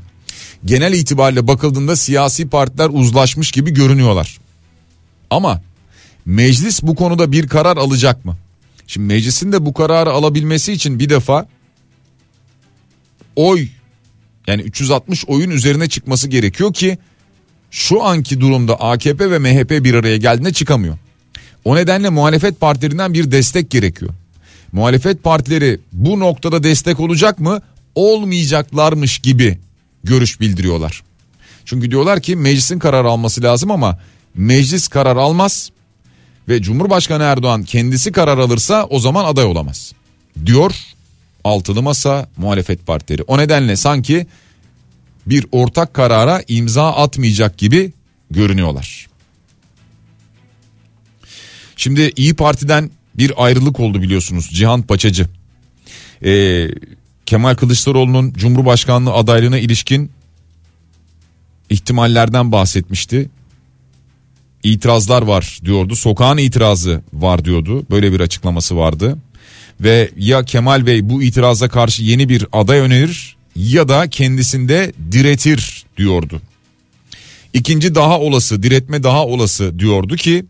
genel 0.65 0.93
itibariyle 0.93 1.47
bakıldığında 1.47 1.95
siyasi 1.95 2.50
partiler 2.50 2.89
uzlaşmış 2.93 3.51
gibi 3.51 3.74
görünüyorlar. 3.74 4.38
Ama 5.29 5.62
meclis 6.25 6.83
bu 6.83 6.95
konuda 6.95 7.31
bir 7.31 7.47
karar 7.47 7.77
alacak 7.77 8.25
mı? 8.25 8.38
Şimdi 8.88 9.13
meclisin 9.13 9.51
de 9.51 9.65
bu 9.65 9.74
kararı 9.74 10.12
alabilmesi 10.12 10.74
için 10.74 11.00
bir 11.00 11.09
defa 11.09 11.47
oy 13.36 13.67
yani 14.47 14.61
360 14.61 15.25
oyun 15.25 15.49
üzerine 15.49 15.89
çıkması 15.89 16.27
gerekiyor 16.27 16.73
ki 16.73 16.97
şu 17.71 18.03
anki 18.03 18.39
durumda 18.39 18.81
AKP 18.81 19.31
ve 19.31 19.39
MHP 19.39 19.71
bir 19.71 19.93
araya 19.93 20.17
geldiğinde 20.17 20.53
çıkamıyor. 20.53 20.97
O 21.65 21.75
nedenle 21.75 22.09
muhalefet 22.09 22.61
partilerinden 22.61 23.13
bir 23.13 23.31
destek 23.31 23.69
gerekiyor. 23.69 24.11
Muhalefet 24.71 25.23
partileri 25.23 25.79
bu 25.93 26.19
noktada 26.19 26.63
destek 26.63 26.99
olacak 26.99 27.39
mı? 27.39 27.61
Olmayacaklarmış 27.95 29.19
gibi 29.19 29.57
görüş 30.03 30.41
bildiriyorlar. 30.41 31.03
Çünkü 31.65 31.91
diyorlar 31.91 32.21
ki 32.21 32.35
meclisin 32.35 32.79
karar 32.79 33.05
alması 33.05 33.43
lazım 33.43 33.71
ama 33.71 33.99
meclis 34.35 34.87
karar 34.87 35.15
almaz 35.15 35.71
ve 36.49 36.61
Cumhurbaşkanı 36.61 37.23
Erdoğan 37.23 37.63
kendisi 37.63 38.11
karar 38.11 38.37
alırsa 38.37 38.83
o 38.89 38.99
zaman 38.99 39.25
aday 39.25 39.45
olamaz. 39.45 39.93
Diyor 40.45 40.75
altılı 41.47 41.81
masa 41.81 42.29
muhalefet 42.37 42.87
partileri. 42.87 43.23
O 43.23 43.37
nedenle 43.37 43.75
sanki 43.75 44.27
bir 45.25 45.45
ortak 45.51 45.93
karara 45.93 46.43
imza 46.47 46.93
atmayacak 46.93 47.57
gibi 47.57 47.93
görünüyorlar. 48.31 49.07
Şimdi 51.75 52.11
İyi 52.15 52.33
Parti'den 52.33 52.91
bir 53.17 53.45
ayrılık 53.45 53.79
oldu 53.79 54.01
biliyorsunuz 54.01 54.49
Cihan 54.53 54.81
Paçacı. 54.81 55.27
Ee, 56.23 56.67
Kemal 57.25 57.55
Kılıçdaroğlu'nun 57.55 58.33
Cumhurbaşkanlığı 58.33 59.13
adaylığına 59.13 59.57
ilişkin 59.57 60.11
ihtimallerden 61.69 62.51
bahsetmişti. 62.51 63.29
İtirazlar 64.63 65.21
var 65.21 65.59
diyordu. 65.65 65.95
Sokağın 65.95 66.37
itirazı 66.37 67.01
var 67.13 67.45
diyordu. 67.45 67.85
Böyle 67.89 68.11
bir 68.11 68.19
açıklaması 68.19 68.77
vardı. 68.77 69.17
Ve 69.81 70.12
ya 70.17 70.43
Kemal 70.43 70.88
Bey 70.88 71.10
bu 71.10 71.24
itiraza 71.24 71.69
karşı 71.69 72.03
yeni 72.03 72.29
bir 72.29 72.46
aday 72.51 72.79
önerir 72.79 73.36
ya 73.55 73.88
da 73.88 74.10
kendisinde 74.10 74.91
diretir 75.12 75.86
diyordu. 75.98 76.41
İkinci 77.53 77.96
daha 77.96 78.19
olası 78.19 78.63
diretme 78.63 79.03
daha 79.03 79.25
olası 79.25 79.79
diyordu 79.79 80.15
ki 80.15 80.46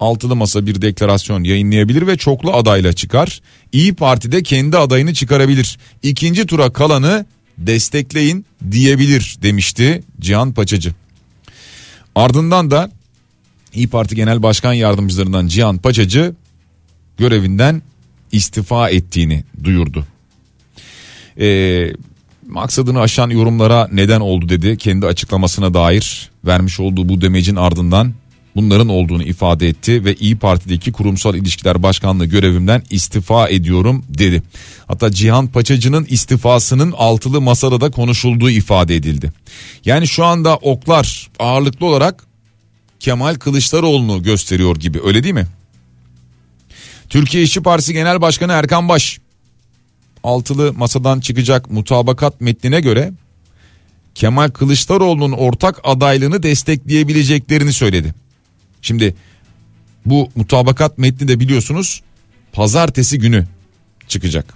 altılı 0.00 0.36
masa 0.36 0.66
bir 0.66 0.82
deklarasyon 0.82 1.44
yayınlayabilir 1.44 2.06
ve 2.06 2.16
çoklu 2.16 2.52
adayla 2.52 2.92
çıkar. 2.92 3.40
İyi 3.72 3.94
Parti 3.94 4.32
de 4.32 4.42
kendi 4.42 4.78
adayını 4.78 5.14
çıkarabilir. 5.14 5.78
İkinci 6.02 6.46
tura 6.46 6.72
kalanı 6.72 7.26
destekleyin 7.58 8.46
diyebilir 8.70 9.38
demişti 9.42 10.02
Cihan 10.20 10.52
Paçacı. 10.52 10.94
Ardından 12.14 12.70
da 12.70 12.90
İyi 13.74 13.88
Parti 13.88 14.16
Genel 14.16 14.42
Başkan 14.42 14.72
Yardımcılarından 14.72 15.46
Cihan 15.46 15.78
Paçacı 15.78 16.34
görevinden 17.18 17.82
istifa 18.32 18.90
ettiğini 18.90 19.44
duyurdu. 19.64 20.04
Ee, 21.40 21.92
maksadını 22.46 23.00
aşan 23.00 23.30
yorumlara 23.30 23.88
neden 23.92 24.20
oldu 24.20 24.48
dedi 24.48 24.76
kendi 24.76 25.06
açıklamasına 25.06 25.74
dair 25.74 26.30
vermiş 26.44 26.80
olduğu 26.80 27.08
bu 27.08 27.20
demecin 27.20 27.56
ardından 27.56 28.14
bunların 28.56 28.88
olduğunu 28.88 29.22
ifade 29.22 29.68
etti 29.68 30.04
ve 30.04 30.14
İyi 30.14 30.36
Parti'deki 30.36 30.92
kurumsal 30.92 31.34
ilişkiler 31.34 31.82
başkanlığı 31.82 32.26
görevimden 32.26 32.82
istifa 32.90 33.48
ediyorum 33.48 34.04
dedi. 34.08 34.42
Hatta 34.86 35.10
Cihan 35.10 35.46
Paçacı'nın 35.46 36.06
istifasının 36.10 36.94
altılı 36.96 37.40
masada 37.40 37.80
da 37.80 37.90
konuşulduğu 37.90 38.50
ifade 38.50 38.96
edildi. 38.96 39.32
Yani 39.84 40.08
şu 40.08 40.24
anda 40.24 40.56
oklar 40.56 41.30
ağırlıklı 41.38 41.86
olarak 41.86 42.24
Kemal 43.00 43.34
Kılıçdaroğlu'nu 43.34 44.22
gösteriyor 44.22 44.76
gibi 44.76 45.00
öyle 45.04 45.22
değil 45.22 45.34
mi? 45.34 45.46
Türkiye 47.10 47.42
İşçi 47.42 47.62
Partisi 47.62 47.92
Genel 47.92 48.20
Başkanı 48.20 48.52
Erkan 48.52 48.88
Baş 48.88 49.18
altılı 50.24 50.72
masadan 50.72 51.20
çıkacak 51.20 51.70
mutabakat 51.70 52.40
metnine 52.40 52.80
göre 52.80 53.12
Kemal 54.14 54.50
Kılıçdaroğlu'nun 54.50 55.32
ortak 55.32 55.80
adaylığını 55.84 56.42
destekleyebileceklerini 56.42 57.72
söyledi. 57.72 58.14
Şimdi 58.82 59.14
bu 60.06 60.28
mutabakat 60.36 60.98
metni 60.98 61.28
de 61.28 61.40
biliyorsunuz 61.40 62.02
pazartesi 62.52 63.18
günü 63.18 63.46
çıkacak. 64.08 64.54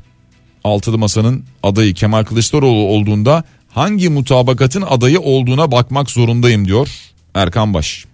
Altılı 0.65 0.99
Masa'nın 0.99 1.45
adayı 1.63 1.95
Kemal 1.95 2.25
Kılıçdaroğlu 2.25 2.87
olduğunda 2.87 3.45
hangi 3.69 4.09
mutabakatın 4.09 4.83
adayı 4.83 5.21
olduğuna 5.21 5.71
bakmak 5.73 6.11
zorundayım 6.11 6.67
diyor 6.67 6.89
Erkan 7.35 7.75
Baş. 7.75 8.07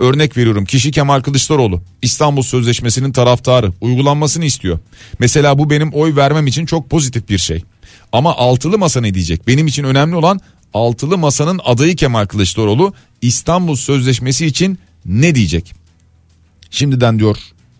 Örnek 0.00 0.36
veriyorum 0.36 0.64
kişi 0.64 0.90
Kemal 0.90 1.20
Kılıçdaroğlu 1.20 1.82
İstanbul 2.02 2.42
Sözleşmesi'nin 2.42 3.12
taraftarı 3.12 3.72
uygulanmasını 3.80 4.44
istiyor. 4.44 4.78
Mesela 5.18 5.58
bu 5.58 5.70
benim 5.70 5.92
oy 5.92 6.16
vermem 6.16 6.46
için 6.46 6.66
çok 6.66 6.90
pozitif 6.90 7.28
bir 7.28 7.38
şey. 7.38 7.64
Ama 8.12 8.36
altılı 8.36 8.78
masa 8.78 9.00
ne 9.00 9.14
diyecek? 9.14 9.46
Benim 9.46 9.66
için 9.66 9.84
önemli 9.84 10.16
olan 10.16 10.40
altılı 10.74 11.18
masanın 11.18 11.60
adayı 11.64 11.96
Kemal 11.96 12.26
Kılıçdaroğlu 12.26 12.94
İstanbul 13.22 13.76
Sözleşmesi 13.76 14.46
için 14.46 14.78
ne 15.06 15.34
diyecek? 15.34 15.74
Şimdiden 16.70 17.18
diyor 17.18 17.36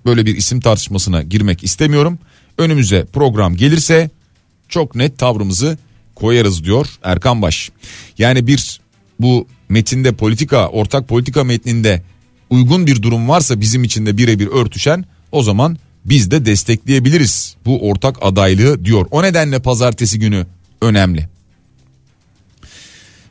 böyle 0.07 0.27
bir 0.27 0.37
isim 0.37 0.61
tartışmasına 0.61 1.23
girmek 1.23 1.65
istemiyorum. 1.65 2.19
Önümüze 2.59 3.07
program 3.13 3.57
gelirse 3.57 4.11
çok 4.69 4.95
net 4.95 5.19
tavrımızı 5.19 5.79
koyarız 6.15 6.65
diyor 6.65 6.87
Erkan 7.03 7.43
Baş. 7.43 7.71
Yani 8.19 8.47
bir 8.47 8.81
bu 9.21 9.47
metinde 9.71 10.13
politika 10.13 10.69
ortak 10.69 11.09
politika 11.09 11.45
metninde 11.45 12.03
uygun 12.51 12.87
bir 12.87 13.03
durum 13.03 13.29
varsa 13.29 13.61
bizim 13.61 13.85
için 13.85 14.07
de 14.07 14.17
birebir 14.17 14.47
örtüşen 14.47 15.05
o 15.33 15.43
zaman 15.43 15.79
biz 16.05 16.31
de 16.31 16.47
destekleyebiliriz 16.47 17.57
bu 17.65 17.89
ortak 17.89 18.17
adaylığı 18.21 18.85
diyor. 18.85 19.07
O 19.11 19.23
nedenle 19.23 19.59
pazartesi 19.59 20.19
günü 20.19 20.47
önemli. 20.83 21.29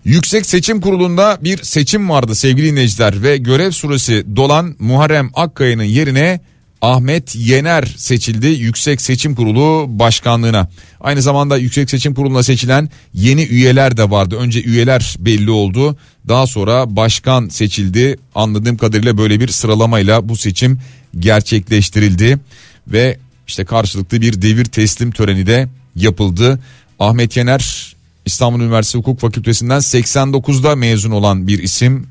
Yüksek 0.05 0.45
Seçim 0.45 0.81
Kurulu'nda 0.81 1.37
bir 1.41 1.63
seçim 1.63 2.09
vardı 2.09 2.35
sevgili 2.35 2.71
dinleyiciler 2.71 3.23
ve 3.23 3.37
görev 3.37 3.71
süresi 3.71 4.25
dolan 4.35 4.75
Muharrem 4.79 5.29
Akkaya'nın 5.33 5.83
yerine 5.83 6.39
Ahmet 6.81 7.35
Yener 7.35 7.83
seçildi 7.97 8.47
Yüksek 8.47 9.01
Seçim 9.01 9.35
Kurulu 9.35 9.85
başkanlığına. 9.99 10.69
Aynı 11.01 11.21
zamanda 11.21 11.57
Yüksek 11.57 11.89
Seçim 11.89 12.13
Kurulu'na 12.13 12.43
seçilen 12.43 12.89
yeni 13.13 13.43
üyeler 13.43 13.97
de 13.97 14.09
vardı. 14.09 14.35
Önce 14.35 14.63
üyeler 14.63 15.15
belli 15.19 15.51
oldu. 15.51 15.97
Daha 16.27 16.47
sonra 16.47 16.95
başkan 16.95 17.49
seçildi. 17.49 18.17
Anladığım 18.35 18.77
kadarıyla 18.77 19.17
böyle 19.17 19.39
bir 19.39 19.47
sıralamayla 19.47 20.29
bu 20.29 20.35
seçim 20.35 20.79
gerçekleştirildi 21.19 22.39
ve 22.87 23.17
işte 23.47 23.65
karşılıklı 23.65 24.21
bir 24.21 24.41
devir 24.41 24.65
teslim 24.65 25.11
töreni 25.11 25.47
de 25.47 25.69
yapıldı. 25.95 26.59
Ahmet 26.99 27.37
Yener 27.37 27.95
İstanbul 28.25 28.59
Üniversitesi 28.59 28.97
Hukuk 28.97 29.19
Fakültesinden 29.19 29.79
89'da 29.79 30.75
mezun 30.75 31.11
olan 31.11 31.47
bir 31.47 31.63
isim. 31.63 32.07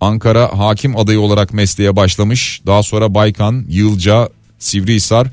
Ankara 0.00 0.58
hakim 0.58 0.96
adayı 0.96 1.20
olarak 1.20 1.52
mesleğe 1.52 1.96
başlamış. 1.96 2.60
Daha 2.66 2.82
sonra 2.82 3.14
Baykan, 3.14 3.64
Yılca, 3.68 4.28
Sivrihisar, 4.58 5.28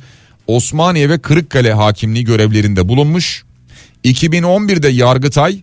Osmaniye 0.48 1.10
ve 1.10 1.20
Kırıkkale 1.20 1.74
hakimliği 1.74 2.26
görevlerinde 2.26 2.88
bulunmuş. 2.88 3.44
2011'de 4.06 4.88
Yargıtay, 4.88 5.62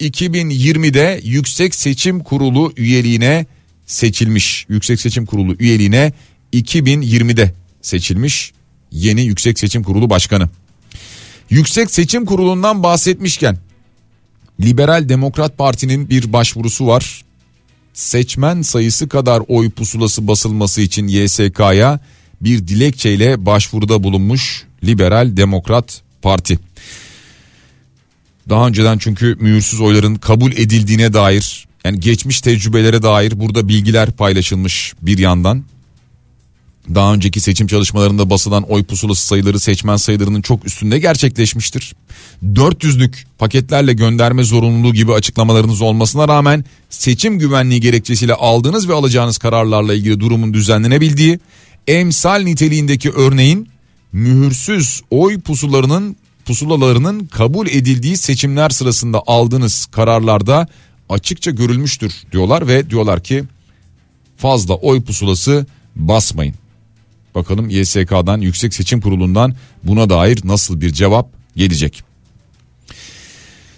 2020'de 0.00 1.20
Yüksek 1.24 1.74
Seçim 1.74 2.20
Kurulu 2.20 2.72
üyeliğine 2.76 3.46
seçilmiş. 3.86 4.66
Yüksek 4.68 5.00
Seçim 5.00 5.26
Kurulu 5.26 5.54
üyeliğine 5.58 6.12
2020'de 6.52 7.54
seçilmiş 7.82 8.52
yeni 8.92 9.22
Yüksek 9.22 9.58
Seçim 9.58 9.82
Kurulu 9.82 10.10
Başkanı. 10.10 10.48
Yüksek 11.50 11.90
Seçim 11.90 12.24
Kurulu'ndan 12.24 12.82
bahsetmişken 12.82 13.58
Liberal 14.60 15.08
Demokrat 15.08 15.58
Parti'nin 15.58 16.10
bir 16.10 16.32
başvurusu 16.32 16.86
var. 16.86 17.22
Seçmen 17.94 18.62
sayısı 18.62 19.08
kadar 19.08 19.42
oy 19.48 19.70
pusulası 19.70 20.28
basılması 20.28 20.80
için 20.80 21.08
YSK'ya 21.08 22.00
bir 22.40 22.68
dilekçeyle 22.68 23.46
başvuruda 23.46 24.02
bulunmuş 24.02 24.64
Liberal 24.84 25.36
Demokrat 25.36 26.02
Parti. 26.22 26.58
Daha 28.48 28.68
önceden 28.68 28.98
çünkü 28.98 29.36
mühürsüz 29.40 29.80
oyların 29.80 30.14
kabul 30.14 30.52
edildiğine 30.52 31.12
dair 31.12 31.66
yani 31.84 32.00
geçmiş 32.00 32.40
tecrübelere 32.40 33.02
dair 33.02 33.40
burada 33.40 33.68
bilgiler 33.68 34.10
paylaşılmış 34.10 34.94
bir 35.02 35.18
yandan. 35.18 35.64
Daha 36.94 37.14
önceki 37.14 37.40
seçim 37.40 37.66
çalışmalarında 37.66 38.30
basılan 38.30 38.62
oy 38.62 38.84
pusulası 38.84 39.26
sayıları 39.26 39.60
seçmen 39.60 39.96
sayılarının 39.96 40.42
çok 40.42 40.66
üstünde 40.66 40.98
gerçekleşmiştir. 40.98 41.94
400'lük 42.44 43.24
paketlerle 43.38 43.92
gönderme 43.92 44.44
zorunluluğu 44.44 44.94
gibi 44.94 45.12
açıklamalarınız 45.12 45.80
olmasına 45.80 46.28
rağmen 46.28 46.64
seçim 46.90 47.38
güvenliği 47.38 47.80
gerekçesiyle 47.80 48.34
aldığınız 48.34 48.88
ve 48.88 48.94
alacağınız 48.94 49.38
kararlarla 49.38 49.94
ilgili 49.94 50.20
durumun 50.20 50.54
düzenlenebildiği, 50.54 51.38
emsal 51.86 52.42
niteliğindeki 52.42 53.10
örneğin 53.10 53.68
mühürsüz 54.12 55.02
oy 55.10 55.40
pusularının 55.40 56.16
pusulalarının 56.44 57.26
kabul 57.26 57.66
edildiği 57.66 58.16
seçimler 58.16 58.70
sırasında 58.70 59.22
aldığınız 59.26 59.86
kararlarda 59.86 60.68
açıkça 61.08 61.50
görülmüştür 61.50 62.12
diyorlar 62.32 62.68
ve 62.68 62.90
diyorlar 62.90 63.22
ki 63.22 63.44
fazla 64.36 64.74
oy 64.74 65.02
pusulası 65.02 65.66
basmayın. 65.96 66.61
Bakalım 67.34 67.70
YSK'dan 67.70 68.40
Yüksek 68.40 68.74
Seçim 68.74 69.00
Kurulu'ndan 69.00 69.54
buna 69.84 70.10
dair 70.10 70.40
nasıl 70.44 70.80
bir 70.80 70.92
cevap 70.92 71.28
gelecek. 71.56 72.02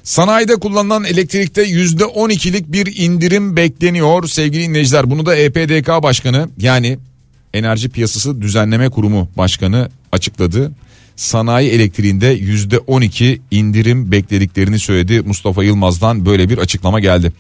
Sanayide 0.03 0.55
kullanılan 0.57 1.05
elektrikte 1.05 1.63
yüzde 1.63 2.05
12'lik 2.05 2.73
bir 2.73 2.97
indirim 2.97 3.57
bekleniyor 3.57 4.29
sevgili 4.29 4.63
dinleyiciler. 4.63 5.11
Bunu 5.11 5.27
da 5.27 5.37
EPDK 5.37 6.03
Başkanı 6.03 6.49
yani 6.59 6.99
Enerji 7.55 7.89
Piyasası 7.89 8.43
Düzenleme 8.43 8.89
Kurumu 8.89 9.29
Başkanı 9.37 9.91
açıkladı. 10.13 10.73
Sanayi 11.17 11.71
elektriğinde 11.71 12.27
yüzde 12.27 12.79
12 12.79 13.41
indirim 13.51 14.13
beklediklerini 14.13 14.79
söyledi. 14.79 15.21
Mustafa 15.21 15.65
Yılmaz'dan 15.65 16.27
böyle 16.27 16.49
bir 16.49 16.59
açıklama 16.59 17.01
geldi. 17.01 17.33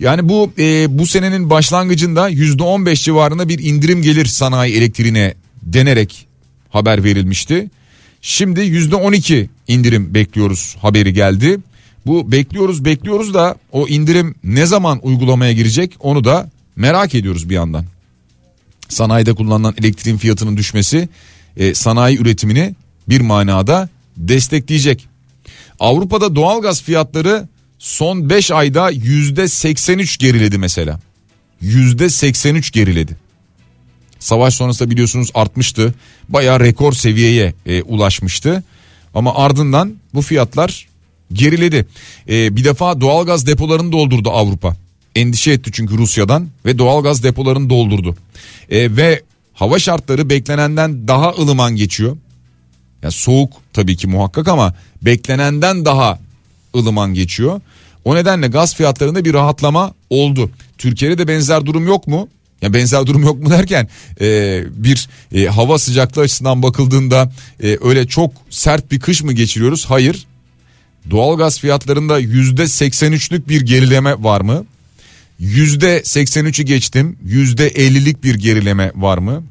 Yani 0.00 0.28
bu 0.28 0.52
e, 0.58 0.98
bu 0.98 1.06
senenin 1.06 1.50
başlangıcında 1.50 2.28
yüzde 2.28 2.62
15 2.62 3.04
civarında 3.04 3.48
bir 3.48 3.58
indirim 3.58 4.02
gelir 4.02 4.26
sanayi 4.26 4.74
elektriğine 4.74 5.34
denerek 5.66 6.26
haber 6.70 7.04
verilmişti. 7.04 7.70
Şimdi 8.22 8.60
yüzde 8.60 8.96
12 8.96 9.50
indirim 9.68 10.14
bekliyoruz 10.14 10.76
haberi 10.80 11.12
geldi. 11.12 11.58
Bu 12.06 12.32
bekliyoruz 12.32 12.84
bekliyoruz 12.84 13.34
da 13.34 13.56
o 13.72 13.88
indirim 13.88 14.34
ne 14.44 14.66
zaman 14.66 15.00
uygulamaya 15.02 15.52
girecek 15.52 15.96
onu 16.00 16.24
da 16.24 16.50
merak 16.76 17.14
ediyoruz 17.14 17.48
bir 17.48 17.54
yandan. 17.54 17.84
Sanayide 18.88 19.34
kullanılan 19.34 19.74
elektriğin 19.80 20.16
fiyatının 20.16 20.56
düşmesi 20.56 21.08
e, 21.56 21.74
sanayi 21.74 22.18
üretimini 22.18 22.74
bir 23.08 23.20
manada 23.20 23.88
destekleyecek. 24.16 25.08
Avrupa'da 25.80 26.36
doğalgaz 26.36 26.82
fiyatları 26.82 27.48
son 27.78 28.30
5 28.30 28.50
ayda 28.50 28.92
%83 28.92 30.18
geriledi 30.18 30.58
mesela. 30.58 31.00
%83 31.62 32.72
geriledi. 32.72 33.16
Savaş 34.24 34.54
sonrasında 34.54 34.90
biliyorsunuz 34.90 35.30
artmıştı. 35.34 35.94
Bayağı 36.28 36.60
rekor 36.60 36.92
seviyeye 36.92 37.54
e, 37.66 37.82
ulaşmıştı. 37.82 38.62
Ama 39.14 39.34
ardından 39.34 39.94
bu 40.14 40.22
fiyatlar 40.22 40.86
geriledi. 41.32 41.86
E, 42.28 42.56
bir 42.56 42.64
defa 42.64 43.00
doğalgaz 43.00 43.46
depolarını 43.46 43.92
doldurdu 43.92 44.30
Avrupa. 44.30 44.76
Endişe 45.14 45.52
etti 45.52 45.70
çünkü 45.72 45.98
Rusya'dan 45.98 46.48
ve 46.64 46.78
doğalgaz 46.78 47.22
depolarını 47.22 47.70
doldurdu. 47.70 48.16
E, 48.70 48.96
ve 48.96 49.22
hava 49.52 49.78
şartları 49.78 50.30
beklenenden 50.30 51.08
daha 51.08 51.30
ılıman 51.30 51.76
geçiyor. 51.76 52.16
Ya 53.02 53.10
soğuk 53.10 53.52
tabii 53.72 53.96
ki 53.96 54.06
muhakkak 54.06 54.48
ama 54.48 54.74
beklenenden 55.02 55.84
daha 55.84 56.18
ılıman 56.76 57.14
geçiyor. 57.14 57.60
O 58.04 58.14
nedenle 58.14 58.48
gaz 58.48 58.74
fiyatlarında 58.74 59.24
bir 59.24 59.34
rahatlama 59.34 59.94
oldu. 60.10 60.50
Türkiye'de 60.78 61.18
de 61.18 61.28
benzer 61.28 61.66
durum 61.66 61.86
yok 61.86 62.06
mu? 62.06 62.28
Ya 62.64 62.74
benzer 62.74 63.06
durum 63.06 63.22
yok 63.22 63.42
mu 63.42 63.50
derken 63.50 63.88
e, 64.20 64.62
bir 64.76 65.08
e, 65.34 65.46
hava 65.46 65.78
sıcaklığı 65.78 66.22
açısından 66.22 66.62
bakıldığında 66.62 67.32
e, 67.62 67.78
öyle 67.82 68.06
çok 68.06 68.32
sert 68.50 68.90
bir 68.90 69.00
kış 69.00 69.22
mı 69.22 69.32
geçiriyoruz? 69.32 69.86
Hayır. 69.86 70.26
Doğalgaz 71.10 71.60
fiyatlarında 71.60 72.18
yüzde 72.18 72.62
83'lük 72.62 73.48
bir 73.48 73.60
gerileme 73.60 74.22
var 74.22 74.40
mı? 74.40 74.64
Yüzde 75.38 76.00
83'ü 76.00 76.62
geçtim. 76.62 77.16
Yüzde 77.24 77.68
50'lik 77.68 78.24
bir 78.24 78.34
gerileme 78.34 78.92
var 78.94 79.18
mı? 79.18 79.44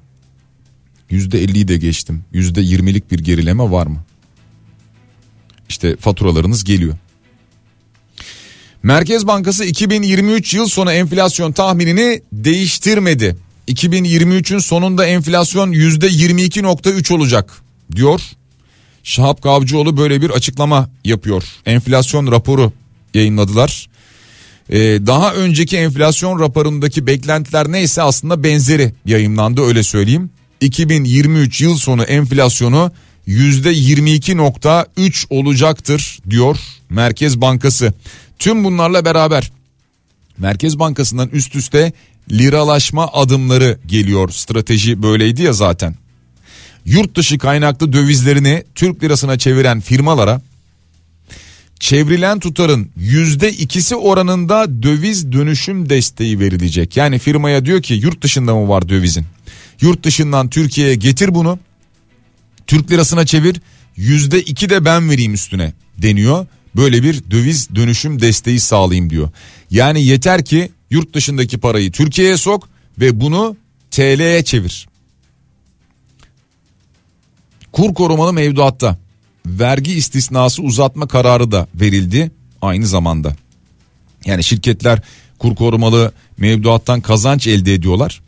Yüzde 1.09 1.43
50'yi 1.43 1.67
de 1.67 1.77
geçtim. 1.77 2.25
Yüzde 2.31 2.61
20'lik 2.61 3.11
bir 3.11 3.19
gerileme 3.19 3.71
var 3.71 3.87
mı? 3.87 4.03
İşte 5.69 5.95
faturalarınız 5.95 6.63
geliyor. 6.63 6.97
Merkez 8.83 9.27
Bankası 9.27 9.65
2023 9.65 10.53
yıl 10.53 10.67
sonu 10.67 10.91
enflasyon 10.91 11.51
tahminini 11.51 12.21
değiştirmedi. 12.31 13.35
2023'ün 13.67 14.59
sonunda 14.59 15.05
enflasyon 15.05 15.71
%22.3 15.71 17.13
olacak 17.13 17.51
diyor. 17.95 18.21
Şahap 19.03 19.41
Kavcıoğlu 19.41 19.97
böyle 19.97 20.21
bir 20.21 20.29
açıklama 20.29 20.89
yapıyor. 21.03 21.43
Enflasyon 21.65 22.31
raporu 22.31 22.71
yayınladılar. 23.13 23.89
Ee, 24.69 24.77
daha 24.79 25.33
önceki 25.33 25.77
enflasyon 25.77 26.39
raporundaki 26.39 27.07
beklentiler 27.07 27.71
neyse 27.71 28.01
aslında 28.01 28.43
benzeri 28.43 28.93
yayınlandı 29.05 29.61
öyle 29.61 29.83
söyleyeyim. 29.83 30.29
2023 30.61 31.61
yıl 31.61 31.77
sonu 31.77 32.03
enflasyonu 32.03 32.91
%22.3 33.27 35.25
olacaktır 35.29 36.19
diyor 36.29 36.57
Merkez 36.89 37.41
Bankası. 37.41 37.93
Tüm 38.43 38.63
bunlarla 38.63 39.05
beraber 39.05 39.51
Merkez 40.37 40.79
Bankası'ndan 40.79 41.29
üst 41.29 41.55
üste 41.55 41.93
liralaşma 42.31 43.09
adımları 43.13 43.79
geliyor. 43.85 44.29
Strateji 44.29 45.03
böyleydi 45.03 45.41
ya 45.43 45.53
zaten. 45.53 45.95
Yurt 46.85 47.15
dışı 47.15 47.37
kaynaklı 47.37 47.93
dövizlerini 47.93 48.63
Türk 48.75 49.03
lirasına 49.03 49.37
çeviren 49.37 49.79
firmalara 49.79 50.41
çevrilen 51.79 52.39
tutarın 52.39 52.89
yüzde 52.95 53.51
ikisi 53.51 53.95
oranında 53.95 54.83
döviz 54.83 55.31
dönüşüm 55.31 55.89
desteği 55.89 56.39
verilecek. 56.39 56.97
Yani 56.97 57.19
firmaya 57.19 57.65
diyor 57.65 57.81
ki 57.81 57.93
yurt 57.93 58.21
dışında 58.21 58.55
mı 58.55 58.69
var 58.69 58.89
dövizin? 58.89 59.25
Yurt 59.81 60.03
dışından 60.03 60.49
Türkiye'ye 60.49 60.95
getir 60.95 61.35
bunu. 61.35 61.59
Türk 62.67 62.91
lirasına 62.91 63.25
çevir 63.25 63.61
yüzde 63.95 64.41
iki 64.41 64.69
de 64.69 64.85
ben 64.85 65.09
vereyim 65.09 65.33
üstüne 65.33 65.73
deniyor 65.97 66.45
böyle 66.75 67.03
bir 67.03 67.23
döviz 67.31 67.75
dönüşüm 67.75 68.21
desteği 68.21 68.59
sağlayayım 68.59 69.09
diyor. 69.09 69.29
Yani 69.71 70.03
yeter 70.03 70.45
ki 70.45 70.71
yurt 70.89 71.13
dışındaki 71.13 71.57
parayı 71.57 71.91
Türkiye'ye 71.91 72.37
sok 72.37 72.69
ve 72.99 73.21
bunu 73.21 73.57
TL'ye 73.91 74.43
çevir. 74.43 74.87
Kur 77.71 77.93
korumalı 77.93 78.33
mevduatta 78.33 78.97
vergi 79.45 79.93
istisnası 79.93 80.61
uzatma 80.61 81.07
kararı 81.07 81.51
da 81.51 81.67
verildi 81.75 82.31
aynı 82.61 82.87
zamanda. 82.87 83.35
Yani 84.25 84.43
şirketler 84.43 85.01
kur 85.39 85.55
korumalı 85.55 86.13
mevduattan 86.37 87.01
kazanç 87.01 87.47
elde 87.47 87.73
ediyorlar. 87.73 88.21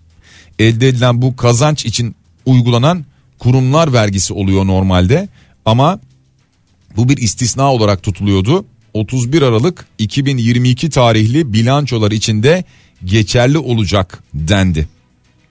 Elde 0.60 0.88
edilen 0.88 1.21
bu 1.21 1.36
kazanç 1.36 1.86
için 1.86 2.15
uygulanan 2.45 3.05
kurumlar 3.39 3.93
vergisi 3.93 4.34
oluyor 4.34 4.67
normalde 4.67 5.29
ama 5.65 5.99
bu 6.97 7.10
bir 7.10 7.17
istisna 7.17 7.73
olarak 7.73 8.03
tutuluyordu. 8.03 8.65
31 8.93 9.41
Aralık 9.41 9.86
2022 9.97 10.89
tarihli 10.89 11.53
bilançolar 11.53 12.12
içinde 12.12 12.63
geçerli 13.05 13.58
olacak 13.58 14.23
dendi. 14.34 14.88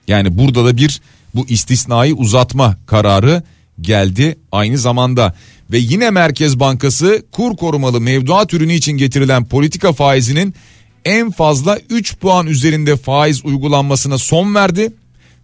Yani 0.07 0.37
burada 0.37 0.65
da 0.65 0.77
bir 0.77 1.01
bu 1.35 1.47
istisnayı 1.47 2.15
uzatma 2.15 2.77
kararı 2.85 3.43
geldi 3.81 4.37
aynı 4.51 4.77
zamanda 4.77 5.35
ve 5.71 5.77
yine 5.77 6.09
Merkez 6.09 6.59
Bankası 6.59 7.25
kur 7.31 7.57
korumalı 7.57 8.01
mevduat 8.01 8.53
ürünü 8.53 8.73
için 8.73 8.91
getirilen 8.91 9.45
politika 9.45 9.93
faizinin 9.93 10.53
en 11.05 11.31
fazla 11.31 11.79
3 11.89 12.17
puan 12.17 12.47
üzerinde 12.47 12.97
faiz 12.97 13.45
uygulanmasına 13.45 14.17
son 14.17 14.55
verdi. 14.55 14.93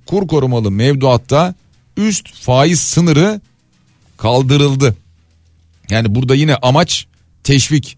Kur 0.06 0.28
korumalı 0.28 0.72
mevduatta 0.72 1.56
üst 1.98 2.34
faiz 2.34 2.80
sınırı 2.80 3.42
kaldırıldı. 4.18 4.96
Yani 5.92 6.16
burada 6.16 6.36
yine 6.36 6.56
amaç 6.56 7.06
teşvik. 7.44 7.98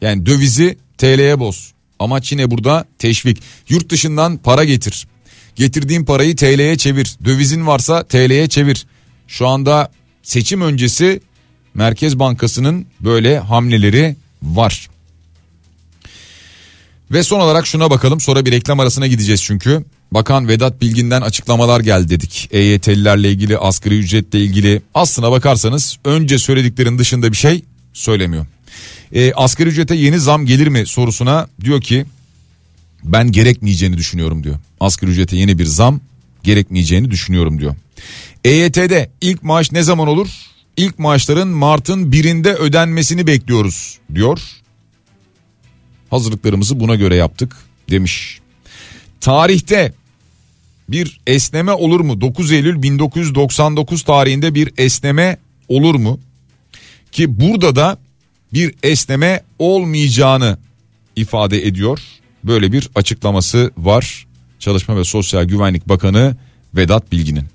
Yani 0.00 0.26
dövizi 0.26 0.78
TL'ye 0.98 1.40
boz. 1.40 1.72
Amaç 1.98 2.32
yine 2.32 2.50
burada 2.50 2.84
teşvik. 2.98 3.42
Yurt 3.68 3.90
dışından 3.90 4.36
para 4.36 4.64
getir. 4.64 5.06
Getirdiğin 5.56 6.04
parayı 6.04 6.36
TL'ye 6.36 6.76
çevir. 6.78 7.16
Dövizin 7.24 7.66
varsa 7.66 8.04
TL'ye 8.04 8.48
çevir. 8.48 8.86
Şu 9.28 9.46
anda 9.48 9.90
seçim 10.22 10.60
öncesi 10.60 11.20
Merkez 11.74 12.18
Bankası'nın 12.18 12.86
böyle 13.00 13.38
hamleleri 13.38 14.16
var. 14.42 14.88
Ve 17.10 17.22
son 17.22 17.40
olarak 17.40 17.66
şuna 17.66 17.90
bakalım 17.90 18.20
sonra 18.20 18.46
bir 18.46 18.52
reklam 18.52 18.80
arasına 18.80 19.06
gideceğiz 19.06 19.42
çünkü. 19.42 19.84
Bakan 20.14 20.48
Vedat 20.48 20.80
Bilgin'den 20.80 21.20
açıklamalar 21.20 21.80
geldi 21.80 22.08
dedik. 22.08 22.48
EYT'lilerle 22.52 23.30
ilgili 23.30 23.58
asgari 23.58 23.98
ücretle 23.98 24.40
ilgili 24.40 24.82
aslına 24.94 25.30
bakarsanız 25.30 25.98
önce 26.04 26.38
söylediklerin 26.38 26.98
dışında 26.98 27.32
bir 27.32 27.36
şey 27.36 27.64
söylemiyor. 27.92 28.46
E, 29.12 29.32
asgari 29.32 29.68
ücrete 29.68 29.94
yeni 29.94 30.20
zam 30.20 30.46
gelir 30.46 30.66
mi 30.66 30.86
sorusuna 30.86 31.48
diyor 31.60 31.80
ki 31.80 32.06
ben 33.04 33.32
gerekmeyeceğini 33.32 33.96
düşünüyorum 33.96 34.44
diyor. 34.44 34.56
Asgari 34.80 35.10
ücrete 35.10 35.36
yeni 35.36 35.58
bir 35.58 35.66
zam 35.66 36.00
gerekmeyeceğini 36.42 37.10
düşünüyorum 37.10 37.60
diyor. 37.60 37.74
EYT'de 38.44 39.10
ilk 39.20 39.42
maaş 39.42 39.72
ne 39.72 39.82
zaman 39.82 40.08
olur? 40.08 40.28
İlk 40.76 40.98
maaşların 40.98 41.48
Mart'ın 41.48 42.12
birinde 42.12 42.54
ödenmesini 42.54 43.26
bekliyoruz 43.26 43.98
diyor. 44.14 44.40
Hazırlıklarımızı 46.10 46.80
buna 46.80 46.94
göre 46.94 47.16
yaptık 47.16 47.56
demiş. 47.90 48.38
Tarihte 49.20 49.92
bir 50.88 51.20
esneme 51.26 51.72
olur 51.72 52.00
mu? 52.00 52.20
9 52.20 52.52
Eylül 52.52 52.82
1999 52.82 54.02
tarihinde 54.02 54.54
bir 54.54 54.72
esneme 54.78 55.36
olur 55.68 55.94
mu? 55.94 56.20
Ki 57.12 57.40
burada 57.40 57.76
da 57.76 57.98
bir 58.52 58.74
esneme 58.82 59.42
olmayacağını 59.58 60.58
ifade 61.16 61.66
ediyor. 61.66 62.00
Böyle 62.44 62.72
bir 62.72 62.90
açıklaması 62.94 63.70
var. 63.78 64.26
Çalışma 64.58 64.96
ve 64.96 65.04
Sosyal 65.04 65.44
Güvenlik 65.44 65.88
Bakanı 65.88 66.36
Vedat 66.74 67.12
Bilgin'in. 67.12 67.53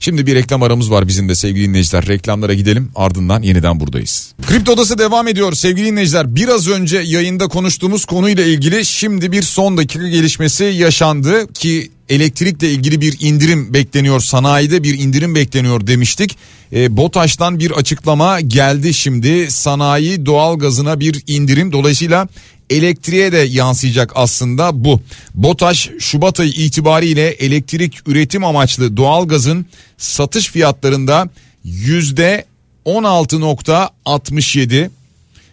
Şimdi 0.00 0.26
bir 0.26 0.34
reklam 0.34 0.62
aramız 0.62 0.90
var 0.90 1.08
bizim 1.08 1.28
de 1.28 1.34
sevgili 1.34 1.68
dinleyiciler. 1.68 2.06
Reklamlara 2.06 2.54
gidelim 2.54 2.90
ardından 2.94 3.42
yeniden 3.42 3.80
buradayız. 3.80 4.34
Kripto 4.46 4.72
Odası 4.72 4.98
devam 4.98 5.28
ediyor 5.28 5.52
sevgili 5.52 5.86
dinleyiciler. 5.86 6.34
Biraz 6.34 6.68
önce 6.68 6.98
yayında 6.98 7.48
konuştuğumuz 7.48 8.04
konuyla 8.04 8.44
ilgili 8.44 8.84
şimdi 8.84 9.32
bir 9.32 9.42
son 9.42 9.76
dakika 9.76 10.08
gelişmesi 10.08 10.64
yaşandı 10.64 11.52
ki 11.52 11.90
elektrikle 12.08 12.70
ilgili 12.70 13.00
bir 13.00 13.16
indirim 13.20 13.74
bekleniyor 13.74 14.20
sanayide 14.20 14.82
bir 14.82 14.98
indirim 14.98 15.34
bekleniyor 15.34 15.86
demiştik. 15.86 16.36
E, 16.72 16.96
BOTAŞ'tan 16.96 17.58
bir 17.58 17.70
açıklama 17.70 18.40
geldi 18.40 18.94
şimdi 18.94 19.50
sanayi 19.50 20.26
doğal 20.26 20.58
gazına 20.58 21.00
bir 21.00 21.22
indirim 21.26 21.72
dolayısıyla 21.72 22.28
elektriğe 22.70 23.32
de 23.32 23.38
yansıyacak 23.38 24.12
aslında 24.14 24.84
bu. 24.84 25.00
BOTAŞ 25.34 25.90
Şubat 25.98 26.40
ayı 26.40 26.50
itibariyle 26.50 27.28
elektrik 27.28 28.08
üretim 28.08 28.44
amaçlı 28.44 28.96
doğalgazın 28.96 29.66
satış 29.98 30.50
fiyatlarında 30.50 31.28
yüzde 31.64 32.44
16.67 32.86 34.90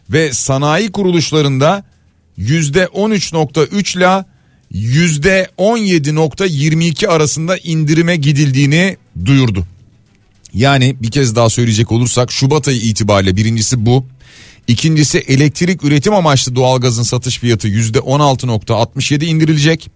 ve 0.09 0.33
sanayi 0.33 0.91
kuruluşlarında 0.91 1.83
yüzde 2.37 2.83
13.3 2.83 3.97
ile 3.97 4.25
%17.22 4.75 7.07
arasında 7.07 7.57
indirime 7.57 8.15
gidildiğini 8.15 8.97
duyurdu. 9.25 9.65
Yani 10.53 10.95
bir 11.01 11.11
kez 11.11 11.35
daha 11.35 11.49
söyleyecek 11.49 11.91
olursak 11.91 12.31
Şubat 12.31 12.67
ayı 12.67 12.81
itibariyle 12.81 13.35
birincisi 13.35 13.85
bu. 13.85 14.05
İkincisi 14.67 15.17
elektrik 15.17 15.83
üretim 15.83 16.13
amaçlı 16.13 16.55
doğalgazın 16.55 17.03
satış 17.03 17.39
fiyatı 17.39 17.67
%16.67 17.67 19.25
indirilecek. 19.25 19.89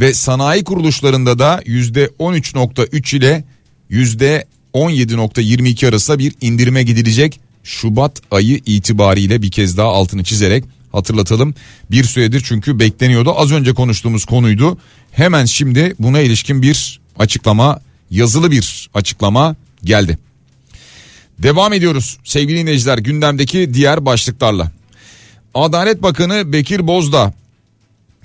Ve 0.00 0.14
sanayi 0.14 0.64
kuruluşlarında 0.64 1.38
da 1.38 1.62
%13.3 1.66 3.16
ile 3.16 3.44
%17.22 3.90 5.88
arasında 5.88 6.18
bir 6.18 6.34
indirime 6.40 6.82
gidilecek. 6.82 7.40
Şubat 7.64 8.22
ayı 8.30 8.60
itibariyle 8.66 9.42
bir 9.42 9.50
kez 9.50 9.76
daha 9.76 9.88
altını 9.88 10.24
çizerek 10.24 10.64
hatırlatalım. 10.96 11.54
Bir 11.90 12.04
süredir 12.04 12.42
çünkü 12.44 12.78
bekleniyordu. 12.78 13.32
Az 13.36 13.52
önce 13.52 13.74
konuştuğumuz 13.74 14.24
konuydu. 14.24 14.78
Hemen 15.12 15.44
şimdi 15.44 15.94
buna 15.98 16.20
ilişkin 16.20 16.62
bir 16.62 17.00
açıklama, 17.18 17.80
yazılı 18.10 18.50
bir 18.50 18.90
açıklama 18.94 19.56
geldi. 19.84 20.18
Devam 21.38 21.72
ediyoruz 21.72 22.18
sevgili 22.24 22.58
dinleyiciler 22.58 22.98
gündemdeki 22.98 23.74
diğer 23.74 24.06
başlıklarla. 24.06 24.72
Adalet 25.54 26.02
Bakanı 26.02 26.52
Bekir 26.52 26.86
Bozdağ 26.86 27.32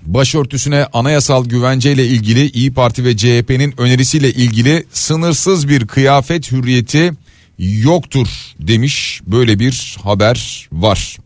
başörtüsüne 0.05 0.85
anayasal 0.93 1.45
güvenceyle 1.45 2.07
ilgili 2.07 2.49
İyi 2.49 2.73
Parti 2.73 3.05
ve 3.05 3.17
CHP'nin 3.17 3.73
önerisiyle 3.77 4.31
ilgili 4.31 4.85
sınırsız 4.93 5.69
bir 5.69 5.87
kıyafet 5.87 6.51
hürriyeti 6.51 7.13
yoktur 7.59 8.27
demiş. 8.59 9.21
Böyle 9.27 9.59
bir 9.59 9.97
haber 10.03 10.69
var. 10.71 11.17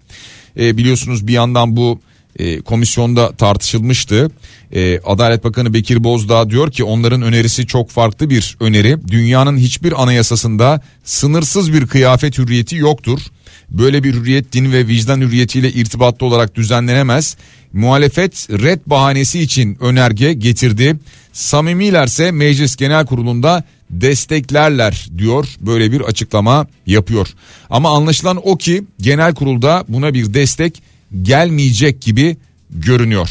E, 0.60 0.78
biliyorsunuz 0.78 1.28
bir 1.28 1.34
yandan 1.34 1.76
bu 1.76 2.00
e, 2.40 2.62
komisyonda 2.62 3.32
tartışılmıştı. 3.32 4.32
E, 4.74 5.00
Adalet 5.00 5.44
Bakanı 5.44 5.74
Bekir 5.74 6.04
Bozdağ 6.04 6.50
diyor 6.50 6.72
ki 6.72 6.84
onların 6.84 7.22
önerisi 7.22 7.68
çok 7.68 7.90
farklı 7.90 8.30
bir 8.30 8.58
öneri. 8.60 9.08
Dünyanın 9.08 9.58
hiçbir 9.58 10.04
anayasasında 10.04 10.82
sınırsız 11.04 11.74
bir 11.74 11.88
kıyafet 11.88 12.38
hürriyeti 12.38 12.76
yoktur. 12.76 13.20
Böyle 13.70 14.04
bir 14.04 14.14
hürriyet 14.14 14.54
din 14.54 14.72
ve 14.72 14.88
vicdan 14.88 15.22
hürriyetiyle 15.22 15.72
irtibatlı 15.72 16.26
olarak 16.26 16.56
düzenlenemez. 16.56 17.38
Muhalefet 17.74 18.48
red 18.50 18.80
bahanesi 18.86 19.40
için 19.40 19.78
önerge 19.80 20.34
getirdi. 20.34 20.96
Samimilerse 21.34 22.32
Meclis 22.32 22.76
Genel 22.76 23.06
Kurulu'nda 23.06 23.64
desteklerler 23.90 25.08
diyor 25.18 25.48
böyle 25.60 25.92
bir 25.92 26.02
açıklama 26.02 26.68
yapıyor. 26.86 27.28
Ama 27.70 27.96
anlaşılan 27.96 28.40
o 28.44 28.58
ki 28.58 28.84
genel 29.02 29.34
kurulda 29.34 29.86
buna 29.88 30.14
bir 30.14 30.34
destek 30.34 30.84
gelmeyecek 31.22 32.02
gibi 32.02 32.38
görünüyor. 32.70 33.30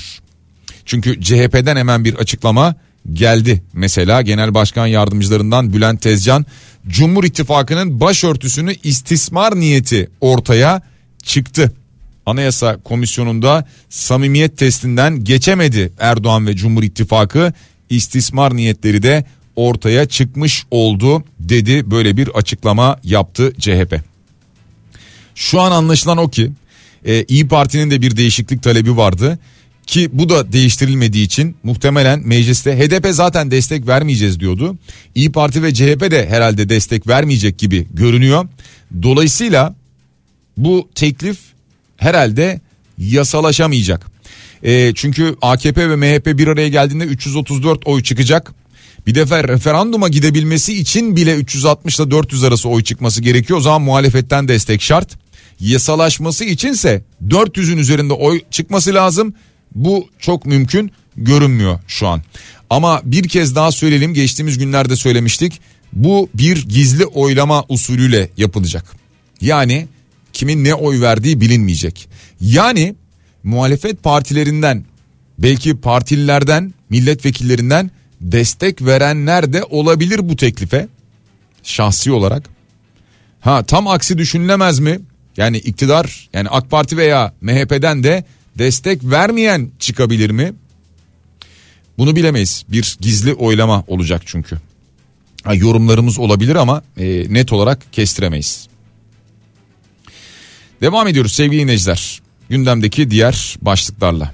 Çünkü 0.84 1.20
CHP'den 1.20 1.76
hemen 1.76 2.04
bir 2.04 2.14
açıklama 2.14 2.74
geldi. 3.12 3.62
Mesela 3.72 4.22
Genel 4.22 4.54
Başkan 4.54 4.86
Yardımcılarından 4.86 5.72
Bülent 5.72 6.02
Tezcan 6.02 6.46
Cumhur 6.88 7.24
İttifakı'nın 7.24 8.00
başörtüsünü 8.00 8.74
istismar 8.82 9.60
niyeti 9.60 10.10
ortaya 10.20 10.82
çıktı. 11.22 11.72
Anayasa 12.26 12.76
Komisyonu'nda 12.84 13.66
samimiyet 13.88 14.58
testinden 14.58 15.24
geçemedi 15.24 15.92
Erdoğan 15.98 16.46
ve 16.46 16.56
Cumhur 16.56 16.82
İttifakı 16.82 17.52
istismar 17.90 18.56
niyetleri 18.56 19.02
de 19.02 19.24
ortaya 19.56 20.06
çıkmış 20.06 20.64
oldu 20.70 21.24
dedi 21.40 21.90
böyle 21.90 22.16
bir 22.16 22.28
açıklama 22.28 23.00
yaptı 23.04 23.52
CHP. 23.58 24.00
Şu 25.34 25.60
an 25.60 25.72
anlaşılan 25.72 26.18
o 26.18 26.28
ki 26.28 26.50
e, 27.04 27.24
İyi 27.24 27.48
Parti'nin 27.48 27.90
de 27.90 28.02
bir 28.02 28.16
değişiklik 28.16 28.62
talebi 28.62 28.96
vardı 28.96 29.38
ki 29.86 30.10
bu 30.12 30.28
da 30.28 30.52
değiştirilmediği 30.52 31.26
için 31.26 31.56
muhtemelen 31.62 32.28
mecliste 32.28 32.78
HDP 32.78 33.06
zaten 33.10 33.50
destek 33.50 33.86
vermeyeceğiz 33.86 34.40
diyordu. 34.40 34.76
İyi 35.14 35.32
Parti 35.32 35.62
ve 35.62 35.74
CHP 35.74 36.10
de 36.10 36.28
herhalde 36.28 36.68
destek 36.68 37.08
vermeyecek 37.08 37.58
gibi 37.58 37.86
görünüyor. 37.94 38.48
Dolayısıyla 39.02 39.74
bu 40.56 40.88
teklif 40.94 41.38
herhalde 41.96 42.60
yasalaşamayacak. 42.98 44.06
E, 44.62 44.92
çünkü 44.94 45.36
AKP 45.42 45.90
ve 45.90 45.96
MHP 45.96 46.26
bir 46.38 46.48
araya 46.48 46.68
geldiğinde 46.68 47.04
334 47.04 47.86
oy 47.86 48.02
çıkacak. 48.02 48.54
Bir 49.06 49.14
defa 49.14 49.44
referanduma 49.44 50.08
gidebilmesi 50.08 50.78
için 50.78 51.16
bile 51.16 51.34
360 51.34 51.98
ile 51.98 52.10
400 52.10 52.44
arası 52.44 52.68
oy 52.68 52.82
çıkması 52.82 53.22
gerekiyor. 53.22 53.58
O 53.58 53.62
zaman 53.62 53.82
muhalefetten 53.82 54.48
destek 54.48 54.82
şart. 54.82 55.18
Yasalaşması 55.60 56.44
içinse 56.44 57.02
400'ün 57.28 57.78
üzerinde 57.78 58.12
oy 58.12 58.40
çıkması 58.50 58.94
lazım. 58.94 59.34
Bu 59.74 60.08
çok 60.18 60.46
mümkün 60.46 60.90
görünmüyor 61.16 61.80
şu 61.86 62.08
an. 62.08 62.22
Ama 62.70 63.00
bir 63.04 63.28
kez 63.28 63.54
daha 63.54 63.72
söyleyelim 63.72 64.14
geçtiğimiz 64.14 64.58
günlerde 64.58 64.96
söylemiştik. 64.96 65.60
Bu 65.92 66.28
bir 66.34 66.68
gizli 66.68 67.06
oylama 67.06 67.64
usulüyle 67.68 68.30
yapılacak. 68.36 68.84
Yani 69.40 69.86
kimin 70.32 70.64
ne 70.64 70.74
oy 70.74 71.00
verdiği 71.00 71.40
bilinmeyecek. 71.40 72.08
Yani 72.40 72.94
muhalefet 73.42 74.02
partilerinden 74.02 74.84
belki 75.38 75.76
partililerden 75.76 76.74
milletvekillerinden 76.90 77.90
destek 78.24 78.82
verenler 78.82 79.52
de 79.52 79.64
olabilir 79.64 80.28
bu 80.28 80.36
teklife 80.36 80.88
şahsi 81.62 82.12
olarak. 82.12 82.48
Ha 83.40 83.62
tam 83.62 83.88
aksi 83.88 84.18
düşünülemez 84.18 84.78
mi? 84.78 85.00
Yani 85.36 85.56
iktidar 85.56 86.28
yani 86.32 86.48
AK 86.48 86.70
Parti 86.70 86.96
veya 86.96 87.32
MHP'den 87.40 88.04
de 88.04 88.24
destek 88.58 89.04
vermeyen 89.04 89.70
çıkabilir 89.78 90.30
mi? 90.30 90.54
Bunu 91.98 92.16
bilemeyiz. 92.16 92.64
Bir 92.68 92.96
gizli 93.00 93.34
oylama 93.34 93.84
olacak 93.86 94.22
çünkü. 94.26 94.56
Ha, 95.44 95.54
yorumlarımız 95.54 96.18
olabilir 96.18 96.56
ama 96.56 96.82
e, 96.96 97.34
net 97.34 97.52
olarak 97.52 97.92
kestiremeyiz. 97.92 98.68
Devam 100.80 101.08
ediyoruz 101.08 101.32
sevgili 101.32 101.62
dinleyiciler. 101.62 102.22
Gündemdeki 102.48 103.10
diğer 103.10 103.56
başlıklarla. 103.62 104.32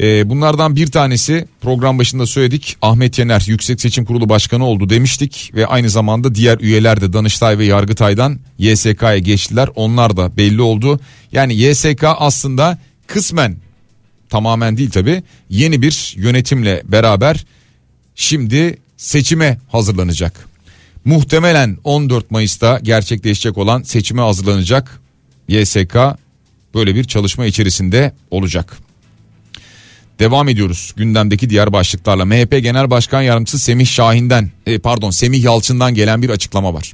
E, 0.00 0.30
bunlardan 0.30 0.76
bir 0.76 0.86
tanesi 0.86 1.48
program 1.60 1.98
başında 1.98 2.26
söyledik 2.26 2.76
Ahmet 2.82 3.18
Yener 3.18 3.44
Yüksek 3.46 3.80
Seçim 3.80 4.04
Kurulu 4.04 4.28
Başkanı 4.28 4.66
oldu 4.66 4.90
demiştik 4.90 5.50
ve 5.54 5.66
aynı 5.66 5.90
zamanda 5.90 6.34
diğer 6.34 6.58
üyeler 6.58 7.00
de 7.00 7.12
Danıştay 7.12 7.58
ve 7.58 7.64
Yargıtay'dan 7.64 8.38
YSK'ya 8.58 9.18
geçtiler 9.18 9.68
onlar 9.74 10.16
da 10.16 10.36
belli 10.36 10.62
oldu. 10.62 11.00
Yani 11.32 11.54
YSK 11.54 12.04
aslında 12.04 12.78
kısmen 13.06 13.56
tamamen 14.28 14.76
değil 14.76 14.90
tabi 14.90 15.22
yeni 15.50 15.82
bir 15.82 16.14
yönetimle 16.16 16.82
beraber 16.84 17.44
şimdi 18.14 18.78
seçime 18.96 19.58
hazırlanacak. 19.68 20.48
Muhtemelen 21.04 21.76
14 21.84 22.30
Mayıs'ta 22.30 22.80
gerçekleşecek 22.82 23.58
olan 23.58 23.82
seçime 23.82 24.22
hazırlanacak 24.22 25.00
YSK 25.48 25.96
böyle 26.74 26.94
bir 26.94 27.04
çalışma 27.04 27.46
içerisinde 27.46 28.12
olacak. 28.30 28.85
Devam 30.18 30.48
ediyoruz 30.48 30.92
gündemdeki 30.96 31.50
diğer 31.50 31.72
başlıklarla. 31.72 32.24
MHP 32.24 32.62
Genel 32.62 32.90
Başkan 32.90 33.22
Yardımcısı 33.22 33.58
Semih 33.58 33.86
Şahin'den 33.86 34.50
e, 34.66 34.78
pardon 34.78 35.10
Semih 35.10 35.44
Yalçın'dan 35.44 35.94
gelen 35.94 36.22
bir 36.22 36.30
açıklama 36.30 36.74
var. 36.74 36.92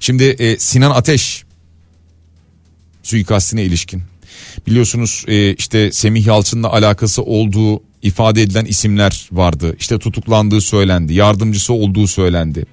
Şimdi 0.00 0.24
e, 0.24 0.58
Sinan 0.58 0.90
Ateş 0.90 1.44
suikastine 3.02 3.64
ilişkin 3.64 4.02
biliyorsunuz 4.66 5.24
e, 5.28 5.54
işte 5.54 5.92
Semih 5.92 6.26
Yalçın'la 6.26 6.72
alakası 6.72 7.22
olduğu 7.22 7.82
ifade 8.02 8.42
edilen 8.42 8.64
isimler 8.64 9.28
vardı. 9.32 9.76
İşte 9.78 9.98
tutuklandığı 9.98 10.60
söylendi, 10.60 11.14
yardımcısı 11.14 11.72
olduğu 11.72 12.06
söylendi. 12.06 12.64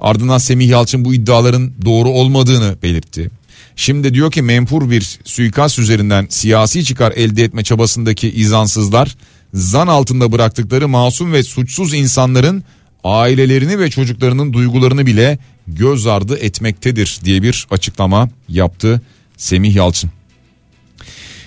Ardından 0.00 0.38
Semih 0.38 0.68
Yalçın 0.68 1.04
bu 1.04 1.14
iddiaların 1.14 1.72
doğru 1.84 2.08
olmadığını 2.08 2.76
belirtti. 2.82 3.30
Şimdi 3.76 4.14
diyor 4.14 4.32
ki 4.32 4.42
menfur 4.42 4.90
bir 4.90 5.18
suikast 5.24 5.78
üzerinden 5.78 6.26
siyasi 6.30 6.84
çıkar 6.84 7.12
elde 7.12 7.44
etme 7.44 7.62
çabasındaki 7.64 8.30
izansızlar 8.30 9.16
zan 9.54 9.86
altında 9.86 10.32
bıraktıkları 10.32 10.88
masum 10.88 11.32
ve 11.32 11.42
suçsuz 11.42 11.94
insanların 11.94 12.64
ailelerini 13.04 13.78
ve 13.78 13.90
çocuklarının 13.90 14.52
duygularını 14.52 15.06
bile 15.06 15.38
göz 15.68 16.06
ardı 16.06 16.38
etmektedir 16.38 17.18
diye 17.24 17.42
bir 17.42 17.66
açıklama 17.70 18.28
yaptı 18.48 19.02
Semih 19.36 19.74
Yalçın. 19.74 20.10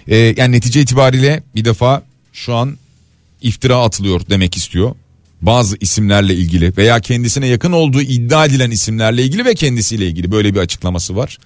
Ee, 0.08 0.18
yani 0.38 0.52
netice 0.52 0.82
itibariyle 0.82 1.44
bir 1.56 1.66
defa 1.66 2.04
şu 2.34 2.56
an 2.56 2.78
iftira 3.42 3.78
atılıyor 3.78 4.22
demek 4.30 4.58
istiyor. 4.58 4.96
Bazı 5.42 5.78
isimlerle 5.80 6.36
ilgili 6.36 6.78
veya 6.78 7.00
kendisine 7.00 7.48
yakın 7.48 7.72
olduğu 7.72 8.02
iddia 8.02 8.46
edilen 8.46 8.72
isimlerle 8.72 9.24
ilgili 9.24 9.46
ve 9.46 9.56
kendisiyle 9.56 10.08
ilgili 10.08 10.32
böyle 10.32 10.54
bir 10.54 10.60
açıklaması 10.60 11.16
var. 11.16 11.38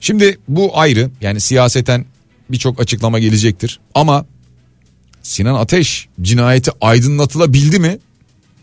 Şimdi 0.00 0.38
bu 0.48 0.78
ayrı 0.78 1.10
yani 1.20 1.40
siyaseten 1.40 2.04
birçok 2.50 2.80
açıklama 2.80 3.18
gelecektir 3.18 3.80
ama 3.94 4.26
Sinan 5.22 5.54
Ateş 5.54 6.08
cinayeti 6.22 6.70
aydınlatılabildi 6.80 7.78
mi? 7.78 7.98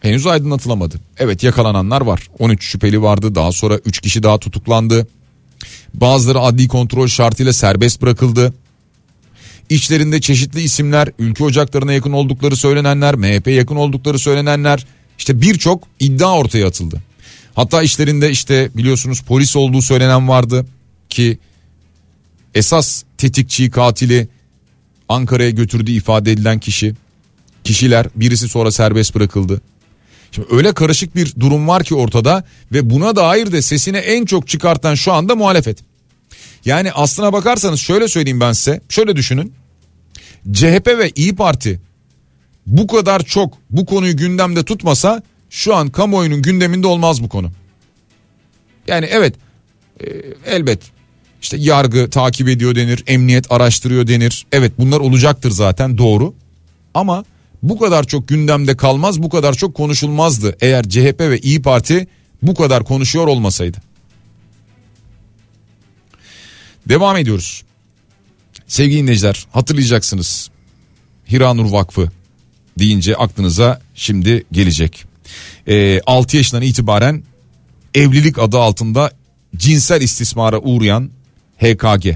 Henüz 0.01 0.27
aydınlatılamadı. 0.27 0.95
Evet 1.17 1.43
yakalananlar 1.43 2.01
var. 2.01 2.27
13 2.39 2.63
şüpheli 2.63 3.01
vardı. 3.01 3.35
Daha 3.35 3.51
sonra 3.51 3.77
3 3.77 3.99
kişi 3.99 4.23
daha 4.23 4.37
tutuklandı. 4.37 5.07
Bazıları 5.93 6.39
adli 6.39 6.67
kontrol 6.67 7.07
şartıyla 7.07 7.53
serbest 7.53 8.01
bırakıldı. 8.01 8.53
İçlerinde 9.69 10.21
çeşitli 10.21 10.61
isimler, 10.61 11.09
ülke 11.19 11.43
ocaklarına 11.43 11.93
yakın 11.93 12.11
oldukları 12.11 12.55
söylenenler, 12.55 13.15
MHP 13.15 13.47
yakın 13.47 13.75
oldukları 13.75 14.19
söylenenler 14.19 14.85
işte 15.17 15.41
birçok 15.41 15.83
iddia 15.99 16.37
ortaya 16.37 16.67
atıldı. 16.67 17.01
Hatta 17.55 17.83
işlerinde 17.83 18.31
işte 18.31 18.69
biliyorsunuz 18.75 19.21
polis 19.21 19.55
olduğu 19.55 19.81
söylenen 19.81 20.27
vardı 20.27 20.65
ki 21.09 21.37
esas 22.55 23.03
tetikçi 23.17 23.71
katili 23.71 24.27
Ankara'ya 25.09 25.49
götürdüğü 25.49 25.91
ifade 25.91 26.31
edilen 26.31 26.59
kişi 26.59 26.95
kişiler 27.63 28.07
birisi 28.15 28.49
sonra 28.49 28.71
serbest 28.71 29.15
bırakıldı. 29.15 29.61
Şimdi 30.31 30.47
öyle 30.51 30.73
karışık 30.73 31.15
bir 31.15 31.35
durum 31.39 31.67
var 31.67 31.83
ki 31.83 31.95
ortada 31.95 32.43
ve 32.71 32.89
buna 32.89 33.15
dair 33.15 33.51
de 33.51 33.61
sesini 33.61 33.97
en 33.97 34.25
çok 34.25 34.47
çıkartan 34.47 34.95
şu 34.95 35.13
anda 35.13 35.35
muhalefet. 35.35 35.77
Yani 36.65 36.91
aslına 36.91 37.33
bakarsanız 37.33 37.79
şöyle 37.79 38.07
söyleyeyim 38.07 38.39
ben 38.39 38.51
size. 38.51 38.81
Şöyle 38.89 39.15
düşünün. 39.15 39.53
CHP 40.51 40.87
ve 40.87 41.11
İyi 41.15 41.35
Parti 41.35 41.79
bu 42.67 42.87
kadar 42.87 43.23
çok 43.23 43.53
bu 43.69 43.85
konuyu 43.85 44.17
gündemde 44.17 44.63
tutmasa 44.63 45.23
şu 45.49 45.75
an 45.75 45.89
kamuoyunun 45.89 46.41
gündeminde 46.41 46.87
olmaz 46.87 47.23
bu 47.23 47.29
konu. 47.29 47.51
Yani 48.87 49.05
evet 49.05 49.35
e, 49.99 50.05
elbet 50.45 50.96
işte 51.41 51.57
yargı 51.57 52.09
takip 52.09 52.47
ediyor 52.49 52.75
denir, 52.75 53.03
emniyet 53.07 53.51
araştırıyor 53.51 54.07
denir. 54.07 54.45
Evet 54.51 54.71
bunlar 54.79 54.99
olacaktır 54.99 55.51
zaten 55.51 55.97
doğru. 55.97 56.33
Ama 56.93 57.25
bu 57.63 57.79
kadar 57.79 58.03
çok 58.03 58.27
gündemde 58.27 58.77
kalmaz, 58.77 59.23
bu 59.23 59.29
kadar 59.29 59.53
çok 59.53 59.75
konuşulmazdı 59.75 60.57
eğer 60.61 60.89
CHP 60.89 61.19
ve 61.19 61.39
İyi 61.39 61.61
Parti 61.61 62.07
bu 62.41 62.55
kadar 62.55 62.83
konuşuyor 62.83 63.27
olmasaydı. 63.27 63.77
Devam 66.89 67.17
ediyoruz. 67.17 67.63
Sevgili 68.67 69.01
dinleyiciler 69.01 69.47
hatırlayacaksınız. 69.51 70.49
Hiranur 71.31 71.71
Vakfı 71.71 72.11
deyince 72.79 73.15
aklınıza 73.15 73.81
şimdi 73.95 74.43
gelecek. 74.51 75.05
E, 75.67 76.01
6 76.05 76.37
yaşından 76.37 76.63
itibaren 76.63 77.23
evlilik 77.95 78.39
adı 78.39 78.59
altında 78.59 79.11
cinsel 79.55 80.01
istismara 80.01 80.59
uğrayan 80.59 81.11
HKG. 81.57 82.15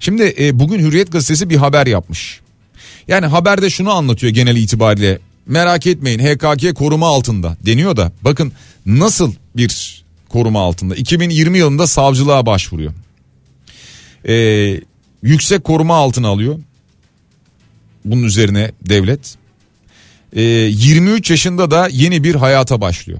Şimdi 0.00 0.34
e, 0.40 0.58
bugün 0.58 0.78
Hürriyet 0.78 1.12
gazetesi 1.12 1.50
bir 1.50 1.56
haber 1.56 1.86
yapmış. 1.86 2.40
Yani 3.08 3.26
haberde 3.26 3.70
şunu 3.70 3.90
anlatıyor 3.90 4.32
genel 4.32 4.56
itibariyle. 4.56 5.18
Merak 5.46 5.86
etmeyin 5.86 6.18
HKG 6.18 6.74
koruma 6.74 7.06
altında 7.08 7.56
deniyor 7.66 7.96
da 7.96 8.12
bakın 8.22 8.52
nasıl 8.86 9.32
bir 9.56 10.04
koruma 10.28 10.60
altında. 10.60 10.96
2020 10.96 11.58
yılında 11.58 11.86
savcılığa 11.86 12.46
başvuruyor. 12.46 12.92
Ee, 14.28 14.80
yüksek 15.22 15.64
koruma 15.64 15.96
altına 15.96 16.28
alıyor. 16.28 16.58
Bunun 18.04 18.22
üzerine 18.22 18.72
devlet. 18.88 19.36
Ee, 20.32 20.42
23 20.42 21.30
yaşında 21.30 21.70
da 21.70 21.88
yeni 21.92 22.24
bir 22.24 22.34
hayata 22.34 22.80
başlıyor. 22.80 23.18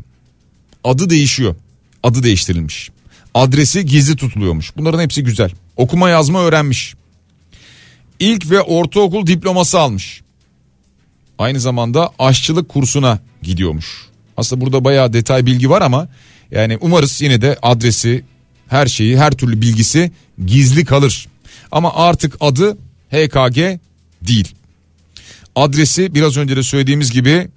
Adı 0.84 1.10
değişiyor. 1.10 1.54
Adı 2.02 2.22
değiştirilmiş. 2.22 2.90
Adresi 3.34 3.86
gizli 3.86 4.16
tutuluyormuş. 4.16 4.76
Bunların 4.76 5.00
hepsi 5.00 5.24
güzel. 5.24 5.50
Okuma 5.76 6.08
yazma 6.08 6.40
öğrenmiş. 6.40 6.94
İlk 8.20 8.50
ve 8.50 8.60
ortaokul 8.60 9.26
diploması 9.26 9.78
almış. 9.80 10.22
Aynı 11.38 11.60
zamanda 11.60 12.10
aşçılık 12.18 12.68
kursuna 12.68 13.18
gidiyormuş. 13.42 13.86
Aslında 14.36 14.60
burada 14.60 14.84
bayağı 14.84 15.12
detay 15.12 15.46
bilgi 15.46 15.70
var 15.70 15.82
ama 15.82 16.08
yani 16.50 16.78
umarız 16.80 17.22
yine 17.22 17.42
de 17.42 17.58
adresi, 17.62 18.24
her 18.68 18.86
şeyi, 18.86 19.18
her 19.18 19.30
türlü 19.32 19.60
bilgisi 19.60 20.12
gizli 20.46 20.84
kalır. 20.84 21.28
Ama 21.72 21.94
artık 21.94 22.36
adı 22.40 22.78
HKG 23.10 23.80
değil. 24.22 24.54
Adresi 25.56 26.14
biraz 26.14 26.36
önce 26.36 26.56
de 26.56 26.62
söylediğimiz 26.62 27.10
gibi 27.10 27.48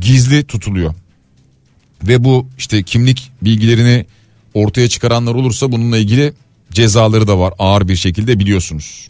gizli 0.00 0.44
tutuluyor. 0.44 0.94
Ve 2.02 2.24
bu 2.24 2.48
işte 2.58 2.82
kimlik 2.82 3.30
bilgilerini 3.42 4.06
ortaya 4.54 4.88
çıkaranlar 4.88 5.34
olursa 5.34 5.72
bununla 5.72 5.98
ilgili 5.98 6.32
cezaları 6.72 7.28
da 7.28 7.38
var 7.38 7.54
ağır 7.58 7.88
bir 7.88 7.96
şekilde 7.96 8.38
biliyorsunuz. 8.38 9.08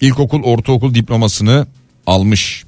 İlkokul 0.00 0.42
ortaokul 0.42 0.94
diplomasını 0.94 1.66
almış. 2.06 2.64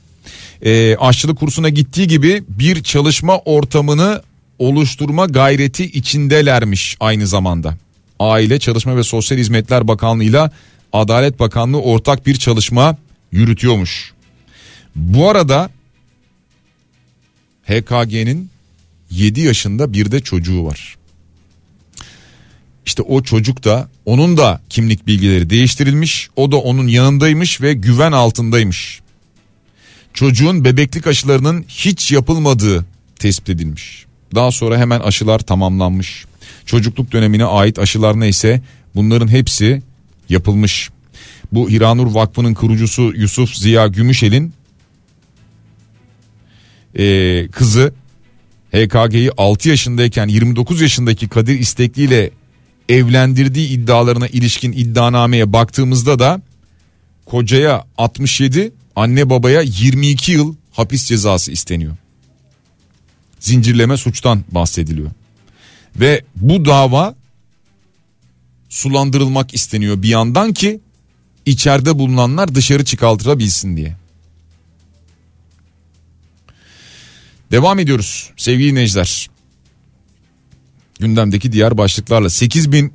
E, 0.63 0.97
aşçılık 0.97 1.39
kursuna 1.39 1.69
gittiği 1.69 2.07
gibi 2.07 2.45
bir 2.49 2.83
çalışma 2.83 3.39
ortamını 3.39 4.23
oluşturma 4.59 5.27
gayreti 5.27 5.85
içindelermiş 5.85 6.97
aynı 7.01 7.27
zamanda. 7.27 7.77
Aile 8.19 8.59
Çalışma 8.59 8.97
ve 8.97 9.03
Sosyal 9.03 9.39
Hizmetler 9.39 9.89
Bakanlığı 9.89 10.25
ile 10.25 10.51
Adalet 10.93 11.41
Bakanlığı 11.41 11.81
ortak 11.81 12.27
bir 12.27 12.35
çalışma 12.35 12.97
yürütüyormuş. 13.33 14.13
Bu 14.97 15.31
arada 15.31 15.71
HKG'nin 17.65 18.51
7 19.11 19.41
yaşında 19.41 19.93
bir 19.93 20.13
de 20.13 20.21
çocuğu 20.21 20.65
var. 20.65 20.97
İşte 22.87 23.03
o 23.03 23.23
çocuk 23.23 23.65
da 23.65 23.89
onun 24.05 24.37
da 24.37 24.61
kimlik 24.69 25.07
bilgileri 25.07 25.51
değiştirilmiş. 25.51 26.29
O 26.37 26.53
da 26.53 26.57
onun 26.57 26.87
yanındaymış 26.87 27.61
ve 27.61 27.73
güven 27.73 28.13
altındaymış. 28.13 29.01
Çocuğun 30.15 30.65
bebeklik 30.65 31.07
aşılarının 31.07 31.65
hiç 31.69 32.13
yapılmadığı 32.13 32.85
tespit 33.19 33.49
edilmiş. 33.49 34.07
Daha 34.35 34.51
sonra 34.51 34.79
hemen 34.79 35.01
aşılar 35.01 35.39
tamamlanmış. 35.39 36.25
Çocukluk 36.67 37.13
dönemine 37.13 37.45
ait 37.45 37.79
aşılar 37.79 38.21
neyse 38.21 38.63
bunların 38.95 39.29
hepsi 39.29 39.83
yapılmış. 40.29 40.91
Bu 41.53 41.71
Hiranur 41.71 42.15
Vakfı'nın 42.15 42.55
kurucusu 42.55 43.13
Yusuf 43.17 43.55
Ziya 43.55 43.87
Gümüşel'in 43.87 44.53
e, 46.99 47.49
kızı 47.53 47.95
HKG'yi 48.73 49.31
6 49.37 49.69
yaşındayken 49.69 50.29
29 50.29 50.81
yaşındaki 50.81 51.29
Kadir 51.29 51.59
İstekli 51.59 52.03
ile 52.03 52.31
evlendirdiği 52.89 53.69
iddialarına 53.69 54.27
ilişkin 54.27 54.73
iddianameye 54.73 55.53
baktığımızda 55.53 56.19
da 56.19 56.43
kocaya 57.27 57.85
67 57.99 58.73
anne 58.97 59.31
babaya 59.31 59.61
22 59.61 60.33
yıl 60.33 60.55
hapis 60.73 61.05
cezası 61.05 61.53
isteniyor. 61.53 61.97
Zincirleme 63.41 63.97
suçtan 63.97 64.45
bahsediliyor. 64.51 65.11
Ve 65.97 66.25
bu 66.37 66.65
dava 66.65 67.15
sulandırılmak 68.69 69.55
isteniyor 69.55 70.03
bir 70.03 70.09
yandan 70.09 70.53
ki 70.53 70.81
içeride 71.47 71.99
bulunanlar 71.99 72.55
dışarı 72.55 72.85
çıkartılabilsin 72.85 73.77
diye. 73.77 73.97
Devam 77.51 77.79
ediyoruz 77.79 78.31
sevgili 78.37 78.71
dinleyiciler. 78.71 79.31
Gündemdeki 81.03 81.53
diğer 81.53 81.79
başlıklarla 81.79 82.31
8000 82.31 82.93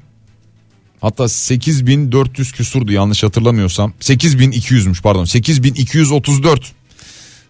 hatta 1.02 1.30
8400 1.30 2.52
küsurdu 2.52 2.92
yanlış 2.92 3.24
hatırlamıyorsam 3.24 3.94
8200'müş 4.02 5.02
pardon 5.02 5.26
8234 5.26 6.72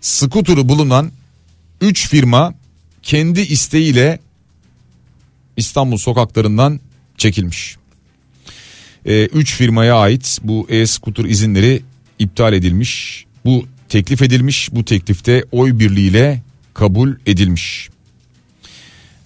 skuturu 0.01 0.69
bulunan 0.69 1.11
3 1.81 2.09
firma 2.09 2.53
kendi 3.03 3.41
isteğiyle 3.41 4.19
İstanbul 5.57 5.97
sokaklarından 5.97 6.79
çekilmiş. 7.17 7.77
3 9.05 9.53
ee, 9.53 9.55
firmaya 9.55 9.95
ait 9.95 10.39
bu 10.43 10.67
e-scooter 10.69 11.25
izinleri 11.25 11.81
iptal 12.19 12.53
edilmiş. 12.53 13.25
Bu 13.45 13.65
teklif 13.89 14.21
edilmiş. 14.21 14.69
Bu 14.71 14.85
teklifte 14.85 15.43
oy 15.51 15.79
birliğiyle 15.79 16.41
kabul 16.73 17.15
edilmiş. 17.25 17.89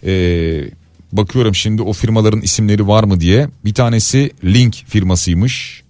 Ee, 0.06 0.72
bakıyorum 1.12 1.56
şimdi 1.56 1.82
o 1.82 1.94
firmaların 1.94 2.42
isimleri 2.42 2.88
var 2.88 3.04
mı 3.04 3.20
diye. 3.20 3.48
Bir 3.66 3.74
tanesi 3.74 4.32
Link 4.44 4.76
firmasıymış. 4.88 5.82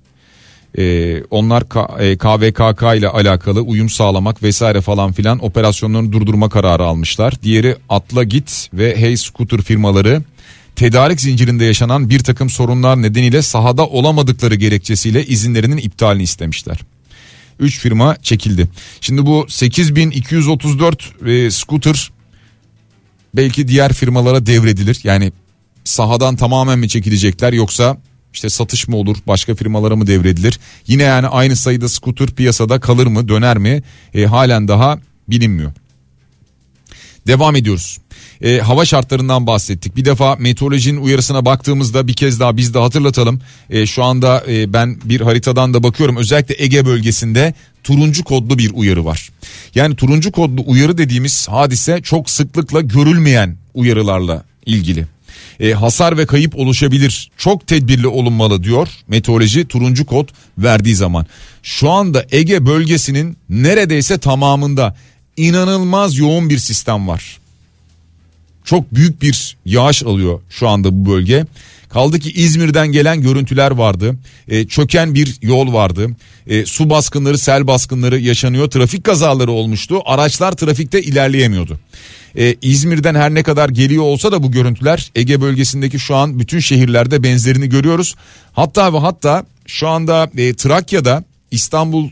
Ee, 0.78 1.24
onlar 1.24 1.70
KVKK 2.18 2.84
e, 2.84 2.98
ile 2.98 3.08
alakalı 3.08 3.62
uyum 3.62 3.90
sağlamak 3.90 4.44
vesaire 4.44 4.82
falan 4.82 5.12
filan 5.12 5.46
operasyonlarını 5.46 6.12
durdurma 6.12 6.50
kararı 6.50 6.84
almışlar. 6.84 7.34
Diğeri 7.44 7.76
Atla 7.90 8.24
Git 8.24 8.70
ve 8.74 8.98
Hey 8.98 9.18
Scooter 9.18 9.62
firmaları 9.62 10.24
tedarik 10.76 11.22
zincirinde 11.22 11.66
yaşanan 11.66 12.10
bir 12.10 12.20
takım 12.20 12.50
sorunlar 12.50 13.02
nedeniyle 13.02 13.42
sahada 13.42 13.88
olamadıkları 13.88 14.56
gerekçesiyle 14.56 15.26
izinlerinin 15.26 15.78
iptalini 15.78 16.24
istemişler. 16.24 16.80
3 17.60 17.80
firma 17.80 18.18
çekildi. 18.22 18.68
Şimdi 19.02 19.26
bu 19.26 19.46
8234 19.50 21.14
e, 21.26 21.52
scooter 21.52 22.12
belki 23.36 23.68
diğer 23.68 23.94
firmalara 23.94 24.46
devredilir. 24.46 25.00
Yani 25.04 25.32
sahadan 25.84 26.36
tamamen 26.36 26.80
mi 26.80 26.90
çekilecekler 26.90 27.54
yoksa 27.54 27.98
işte 28.34 28.50
satış 28.50 28.88
mı 28.88 28.96
olur 28.96 29.18
başka 29.28 29.56
firmalara 29.56 29.96
mı 29.96 30.08
devredilir? 30.08 30.60
Yine 30.88 31.04
yani 31.04 31.28
aynı 31.28 31.56
sayıda 31.56 31.90
scooter 31.90 32.28
piyasada 32.28 32.80
kalır 32.80 33.08
mı 33.08 33.28
döner 33.28 33.58
mi 33.58 33.84
e, 34.14 34.26
halen 34.26 34.68
daha 34.68 35.00
bilinmiyor. 35.28 35.72
Devam 37.28 37.56
ediyoruz. 37.56 37.98
E, 38.42 38.60
hava 38.60 38.86
şartlarından 38.86 39.48
bahsettik. 39.48 39.96
Bir 39.96 40.06
defa 40.06 40.36
meteorolojinin 40.36 41.02
uyarısına 41.02 41.46
baktığımızda 41.46 42.08
bir 42.08 42.14
kez 42.14 42.40
daha 42.40 42.58
biz 42.58 42.74
de 42.74 42.80
hatırlatalım. 42.80 43.42
E, 43.70 43.86
şu 43.86 44.04
anda 44.04 44.44
e, 44.48 44.74
ben 44.74 45.00
bir 45.04 45.22
haritadan 45.22 45.74
da 45.74 45.84
bakıyorum. 45.84 46.18
Özellikle 46.18 46.64
Ege 46.64 46.86
bölgesinde 46.86 47.54
turuncu 47.84 48.24
kodlu 48.24 48.58
bir 48.58 48.72
uyarı 48.74 49.06
var. 49.06 49.30
Yani 49.76 49.96
turuncu 49.96 50.32
kodlu 50.32 50.64
uyarı 50.66 50.98
dediğimiz 50.98 51.48
hadise 51.48 52.02
çok 52.02 52.30
sıklıkla 52.30 52.82
görülmeyen 52.82 53.58
uyarılarla 53.74 54.44
ilgili. 54.66 55.06
E, 55.60 55.72
hasar 55.72 56.18
ve 56.18 56.26
kayıp 56.26 56.60
oluşabilir. 56.60 57.32
Çok 57.38 57.68
tedbirli 57.68 58.08
olunmalı 58.08 58.64
diyor 58.64 58.88
meteoroloji 59.08 59.68
turuncu 59.68 60.06
kod 60.06 60.30
verdiği 60.58 60.96
zaman. 60.96 61.26
Şu 61.64 61.90
anda 61.90 62.26
Ege 62.32 62.66
bölgesinin 62.66 63.38
neredeyse 63.50 64.18
tamamında 64.18 64.96
inanılmaz 65.38 66.18
yoğun 66.18 66.50
bir 66.50 66.58
sistem 66.58 67.08
var. 67.08 67.41
Çok 68.66 68.96
büyük 68.96 69.22
bir 69.22 69.58
yağış 69.66 70.04
alıyor 70.04 70.40
şu 70.50 70.68
anda 70.68 71.06
bu 71.06 71.12
bölge. 71.12 71.46
Kaldı 71.90 72.20
ki 72.20 72.32
İzmir'den 72.32 72.88
gelen 72.88 73.22
görüntüler 73.22 73.72
vardı. 73.72 74.16
E, 74.48 74.68
çöken 74.68 75.16
bir 75.16 75.38
yol 75.42 75.74
vardı. 75.74 76.08
E, 76.48 76.66
su 76.66 76.90
baskınları, 76.90 77.38
sel 77.38 77.68
baskınları 77.68 78.20
yaşanıyor. 78.20 78.70
Trafik 78.70 79.04
kazaları 79.04 79.52
olmuştu. 79.52 80.02
Araçlar 80.06 80.52
trafikte 80.52 81.02
ilerleyemiyordu. 81.02 81.80
E, 82.38 82.56
İzmir'den 82.62 83.16
her 83.16 83.34
ne 83.34 83.44
kadar 83.44 83.70
geliyor 83.70 84.04
olsa 84.04 84.32
da 84.32 84.44
bu 84.44 84.52
görüntüler 84.52 85.12
Ege 85.16 85.42
bölgesindeki 85.42 86.00
şu 86.00 86.16
an 86.16 86.40
bütün 86.40 86.60
şehirlerde 86.60 87.24
benzerini 87.24 87.70
görüyoruz. 87.70 88.16
Hatta 88.54 88.94
ve 88.94 88.98
hatta 88.98 89.46
şu 89.66 89.88
anda 89.88 90.30
e, 90.38 90.54
Trakya'da 90.54 91.24
İstanbul 91.52 92.10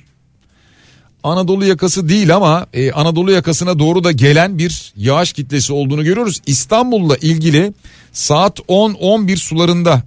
Anadolu 1.24 1.66
yakası 1.66 2.10
değil 2.10 2.36
ama 2.36 2.68
e, 2.74 2.92
Anadolu 2.92 3.32
yakasına 3.32 3.80
doğru 3.80 4.04
da 4.04 4.12
gelen 4.12 4.58
bir 4.58 4.94
yağış 4.98 5.34
kitlesi 5.34 5.74
olduğunu 5.74 6.04
görüyoruz. 6.04 6.42
İstanbul'la 6.46 7.18
ilgili 7.18 7.74
saat 8.14 8.60
10-11 8.60 9.38
sularında 9.38 10.04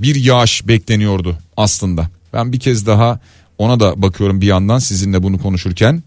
bir 0.00 0.14
yağış 0.14 0.68
bekleniyordu 0.68 1.38
aslında. 1.56 2.08
Ben 2.32 2.52
bir 2.52 2.60
kez 2.60 2.86
daha 2.86 3.20
ona 3.58 3.80
da 3.80 4.02
bakıyorum 4.02 4.40
bir 4.40 4.46
yandan 4.46 4.78
sizinle 4.78 5.22
bunu 5.22 5.38
konuşurken. 5.38 6.02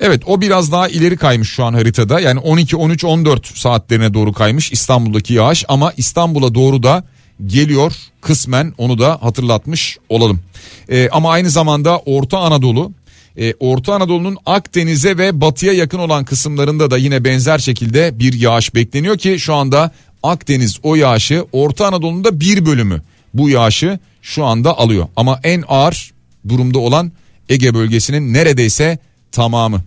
Evet 0.00 0.22
o 0.26 0.40
biraz 0.40 0.72
daha 0.72 0.88
ileri 0.88 1.16
kaymış 1.16 1.48
şu 1.48 1.64
an 1.64 1.74
haritada. 1.74 2.20
Yani 2.20 2.40
12, 2.40 2.76
13, 2.76 3.04
14 3.04 3.46
saatlerine 3.46 4.14
doğru 4.14 4.32
kaymış 4.32 4.72
İstanbul'daki 4.72 5.34
yağış 5.34 5.64
ama 5.68 5.92
İstanbul'a 5.96 6.54
doğru 6.54 6.82
da 6.82 7.04
geliyor 7.46 7.92
kısmen 8.20 8.74
onu 8.78 8.98
da 8.98 9.18
hatırlatmış 9.22 9.98
olalım. 10.08 10.40
Ee, 10.88 11.08
ama 11.12 11.30
aynı 11.30 11.50
zamanda 11.50 11.98
Orta 11.98 12.38
Anadolu 12.38 12.92
e, 13.38 13.54
Orta 13.60 13.94
Anadolu'nun 13.94 14.36
Akdeniz'e 14.46 15.18
ve 15.18 15.40
batıya 15.40 15.72
yakın 15.72 15.98
olan 15.98 16.24
kısımlarında 16.24 16.90
da 16.90 16.98
yine 16.98 17.24
benzer 17.24 17.58
şekilde 17.58 18.18
bir 18.18 18.32
yağış 18.32 18.74
bekleniyor 18.74 19.18
ki 19.18 19.38
şu 19.38 19.54
anda 19.54 19.92
Akdeniz 20.22 20.78
o 20.82 20.94
yağışı 20.94 21.44
Orta 21.52 21.86
Anadolu'nun 21.86 22.24
da 22.24 22.40
bir 22.40 22.66
bölümü 22.66 23.02
bu 23.34 23.50
yağışı 23.50 23.98
şu 24.22 24.44
anda 24.44 24.78
alıyor. 24.78 25.08
Ama 25.16 25.40
en 25.42 25.64
ağır 25.68 26.12
durumda 26.48 26.78
olan 26.78 27.12
Ege 27.48 27.74
bölgesinin 27.74 28.32
neredeyse 28.32 28.98
tamamı. 29.32 29.82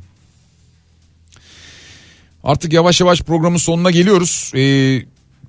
Artık 2.44 2.74
yavaş 2.74 3.02
yavaş 3.02 3.22
programın 3.22 3.58
sonuna 3.58 3.92
geliyoruz. 3.92 4.52
Ee, 4.56 5.02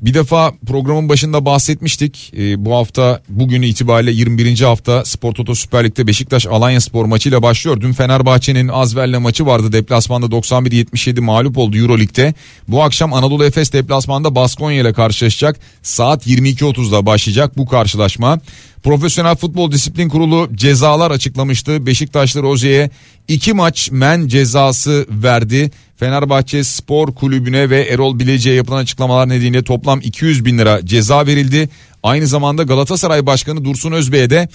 bir 0.03 0.15
defa 0.15 0.53
programın 0.67 1.09
başında 1.09 1.45
bahsetmiştik. 1.45 2.33
Ee, 2.37 2.65
bu 2.65 2.75
hafta 2.75 3.23
bugünü 3.29 3.67
itibariyle 3.67 4.11
21. 4.11 4.61
hafta 4.61 5.05
Spor 5.05 5.33
Toto 5.33 5.55
Süper 5.55 5.85
Lig'de 5.85 6.07
Beşiktaş 6.07 6.47
Alanya 6.47 6.81
Spor 6.81 7.05
maçıyla 7.05 7.43
başlıyor. 7.43 7.81
Dün 7.81 7.93
Fenerbahçe'nin 7.93 8.69
Azver'le 8.69 9.19
maçı 9.19 9.47
vardı. 9.47 9.73
Deplasmanda 9.73 10.27
91-77 10.27 11.21
mağlup 11.21 11.59
oldu 11.59 11.77
Euro 11.77 11.99
Lig'de. 11.99 12.35
Bu 12.69 12.83
akşam 12.83 13.13
Anadolu 13.13 13.45
Efes 13.45 13.73
deplasmanda 13.73 14.35
Baskonya 14.35 14.81
ile 14.81 14.93
karşılaşacak. 14.93 15.61
Saat 15.83 16.27
22.30'da 16.27 17.07
başlayacak 17.07 17.57
bu 17.57 17.67
karşılaşma. 17.67 18.41
Profesyonel 18.83 19.37
Futbol 19.37 19.73
Disiplin 19.73 20.09
Kurulu 20.09 20.49
cezalar 20.55 21.11
açıklamıştı. 21.11 21.87
Beşiktaşlı 21.87 22.43
Rozi'ye 22.43 22.91
iki 23.29 23.53
maç 23.53 23.91
men 23.91 24.29
cezası 24.29 25.07
verdi. 25.11 25.71
Fenerbahçe 26.01 26.65
Spor 26.65 27.15
Kulübü'ne 27.15 27.71
ve 27.71 27.83
Erol 27.83 28.19
Bilecik'e 28.19 28.55
yapılan 28.55 28.79
açıklamalar 28.79 29.29
nedeniyle 29.29 29.65
toplam 29.65 30.01
200 30.01 30.45
bin 30.45 30.59
lira 30.59 30.87
ceza 30.87 31.27
verildi. 31.27 31.69
Aynı 32.03 32.27
zamanda 32.27 32.63
Galatasaray 32.63 33.27
Başkanı 33.27 33.65
Dursun 33.65 33.93
Özbey'e 33.93 34.31
de 34.31 34.49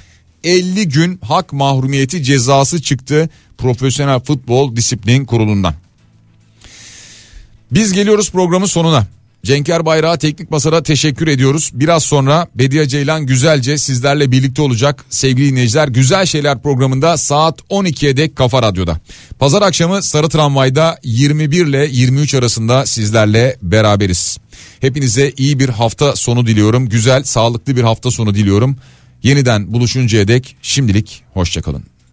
50 0.44 0.90
gün 0.90 1.20
hak 1.22 1.54
mahrumiyeti 1.54 2.24
cezası 2.24 2.82
çıktı 2.82 3.30
Profesyonel 3.58 4.20
Futbol 4.20 4.76
Disiplin 4.76 5.26
Kurulu'ndan. 5.26 5.74
Biz 7.72 7.94
geliyoruz 7.94 8.32
programın 8.32 8.66
sonuna. 8.66 9.08
Cenker 9.46 9.86
Bayrağı 9.86 10.18
Teknik 10.18 10.52
Masar'a 10.52 10.84
teşekkür 10.84 11.28
ediyoruz. 11.28 11.72
Biraz 11.74 12.04
sonra 12.04 12.48
Bediye 12.56 12.88
Ceylan 12.88 13.26
güzelce 13.26 13.78
sizlerle 13.78 14.32
birlikte 14.32 14.62
olacak 14.62 15.06
sevgili 15.10 15.52
dinleyiciler. 15.52 15.88
Güzel 15.88 16.26
Şeyler 16.26 16.62
programında 16.62 17.18
saat 17.18 17.62
12'ye 17.62 18.18
dek 18.18 18.36
Kafa 18.36 18.62
Radyo'da. 18.62 19.00
Pazar 19.40 19.62
akşamı 19.62 20.04
Sarı 20.04 20.30
Tramvay'da 20.30 21.00
21 21.04 21.66
ile 21.66 21.88
23 21.92 22.34
arasında 22.34 22.86
sizlerle 22.86 23.58
beraberiz. 23.62 24.38
Hepinize 24.80 25.32
iyi 25.38 25.60
bir 25.60 25.70
hafta 25.70 26.16
sonu 26.16 26.48
diliyorum. 26.48 26.90
Güzel, 26.90 27.24
sağlıklı 27.24 27.76
bir 27.76 27.84
hafta 27.84 28.12
sonu 28.12 28.36
diliyorum. 28.36 28.76
Yeniden 29.24 29.74
buluşuncaya 29.74 30.28
dek 30.28 30.56
şimdilik 30.62 31.24
hoşçakalın. 31.34 31.95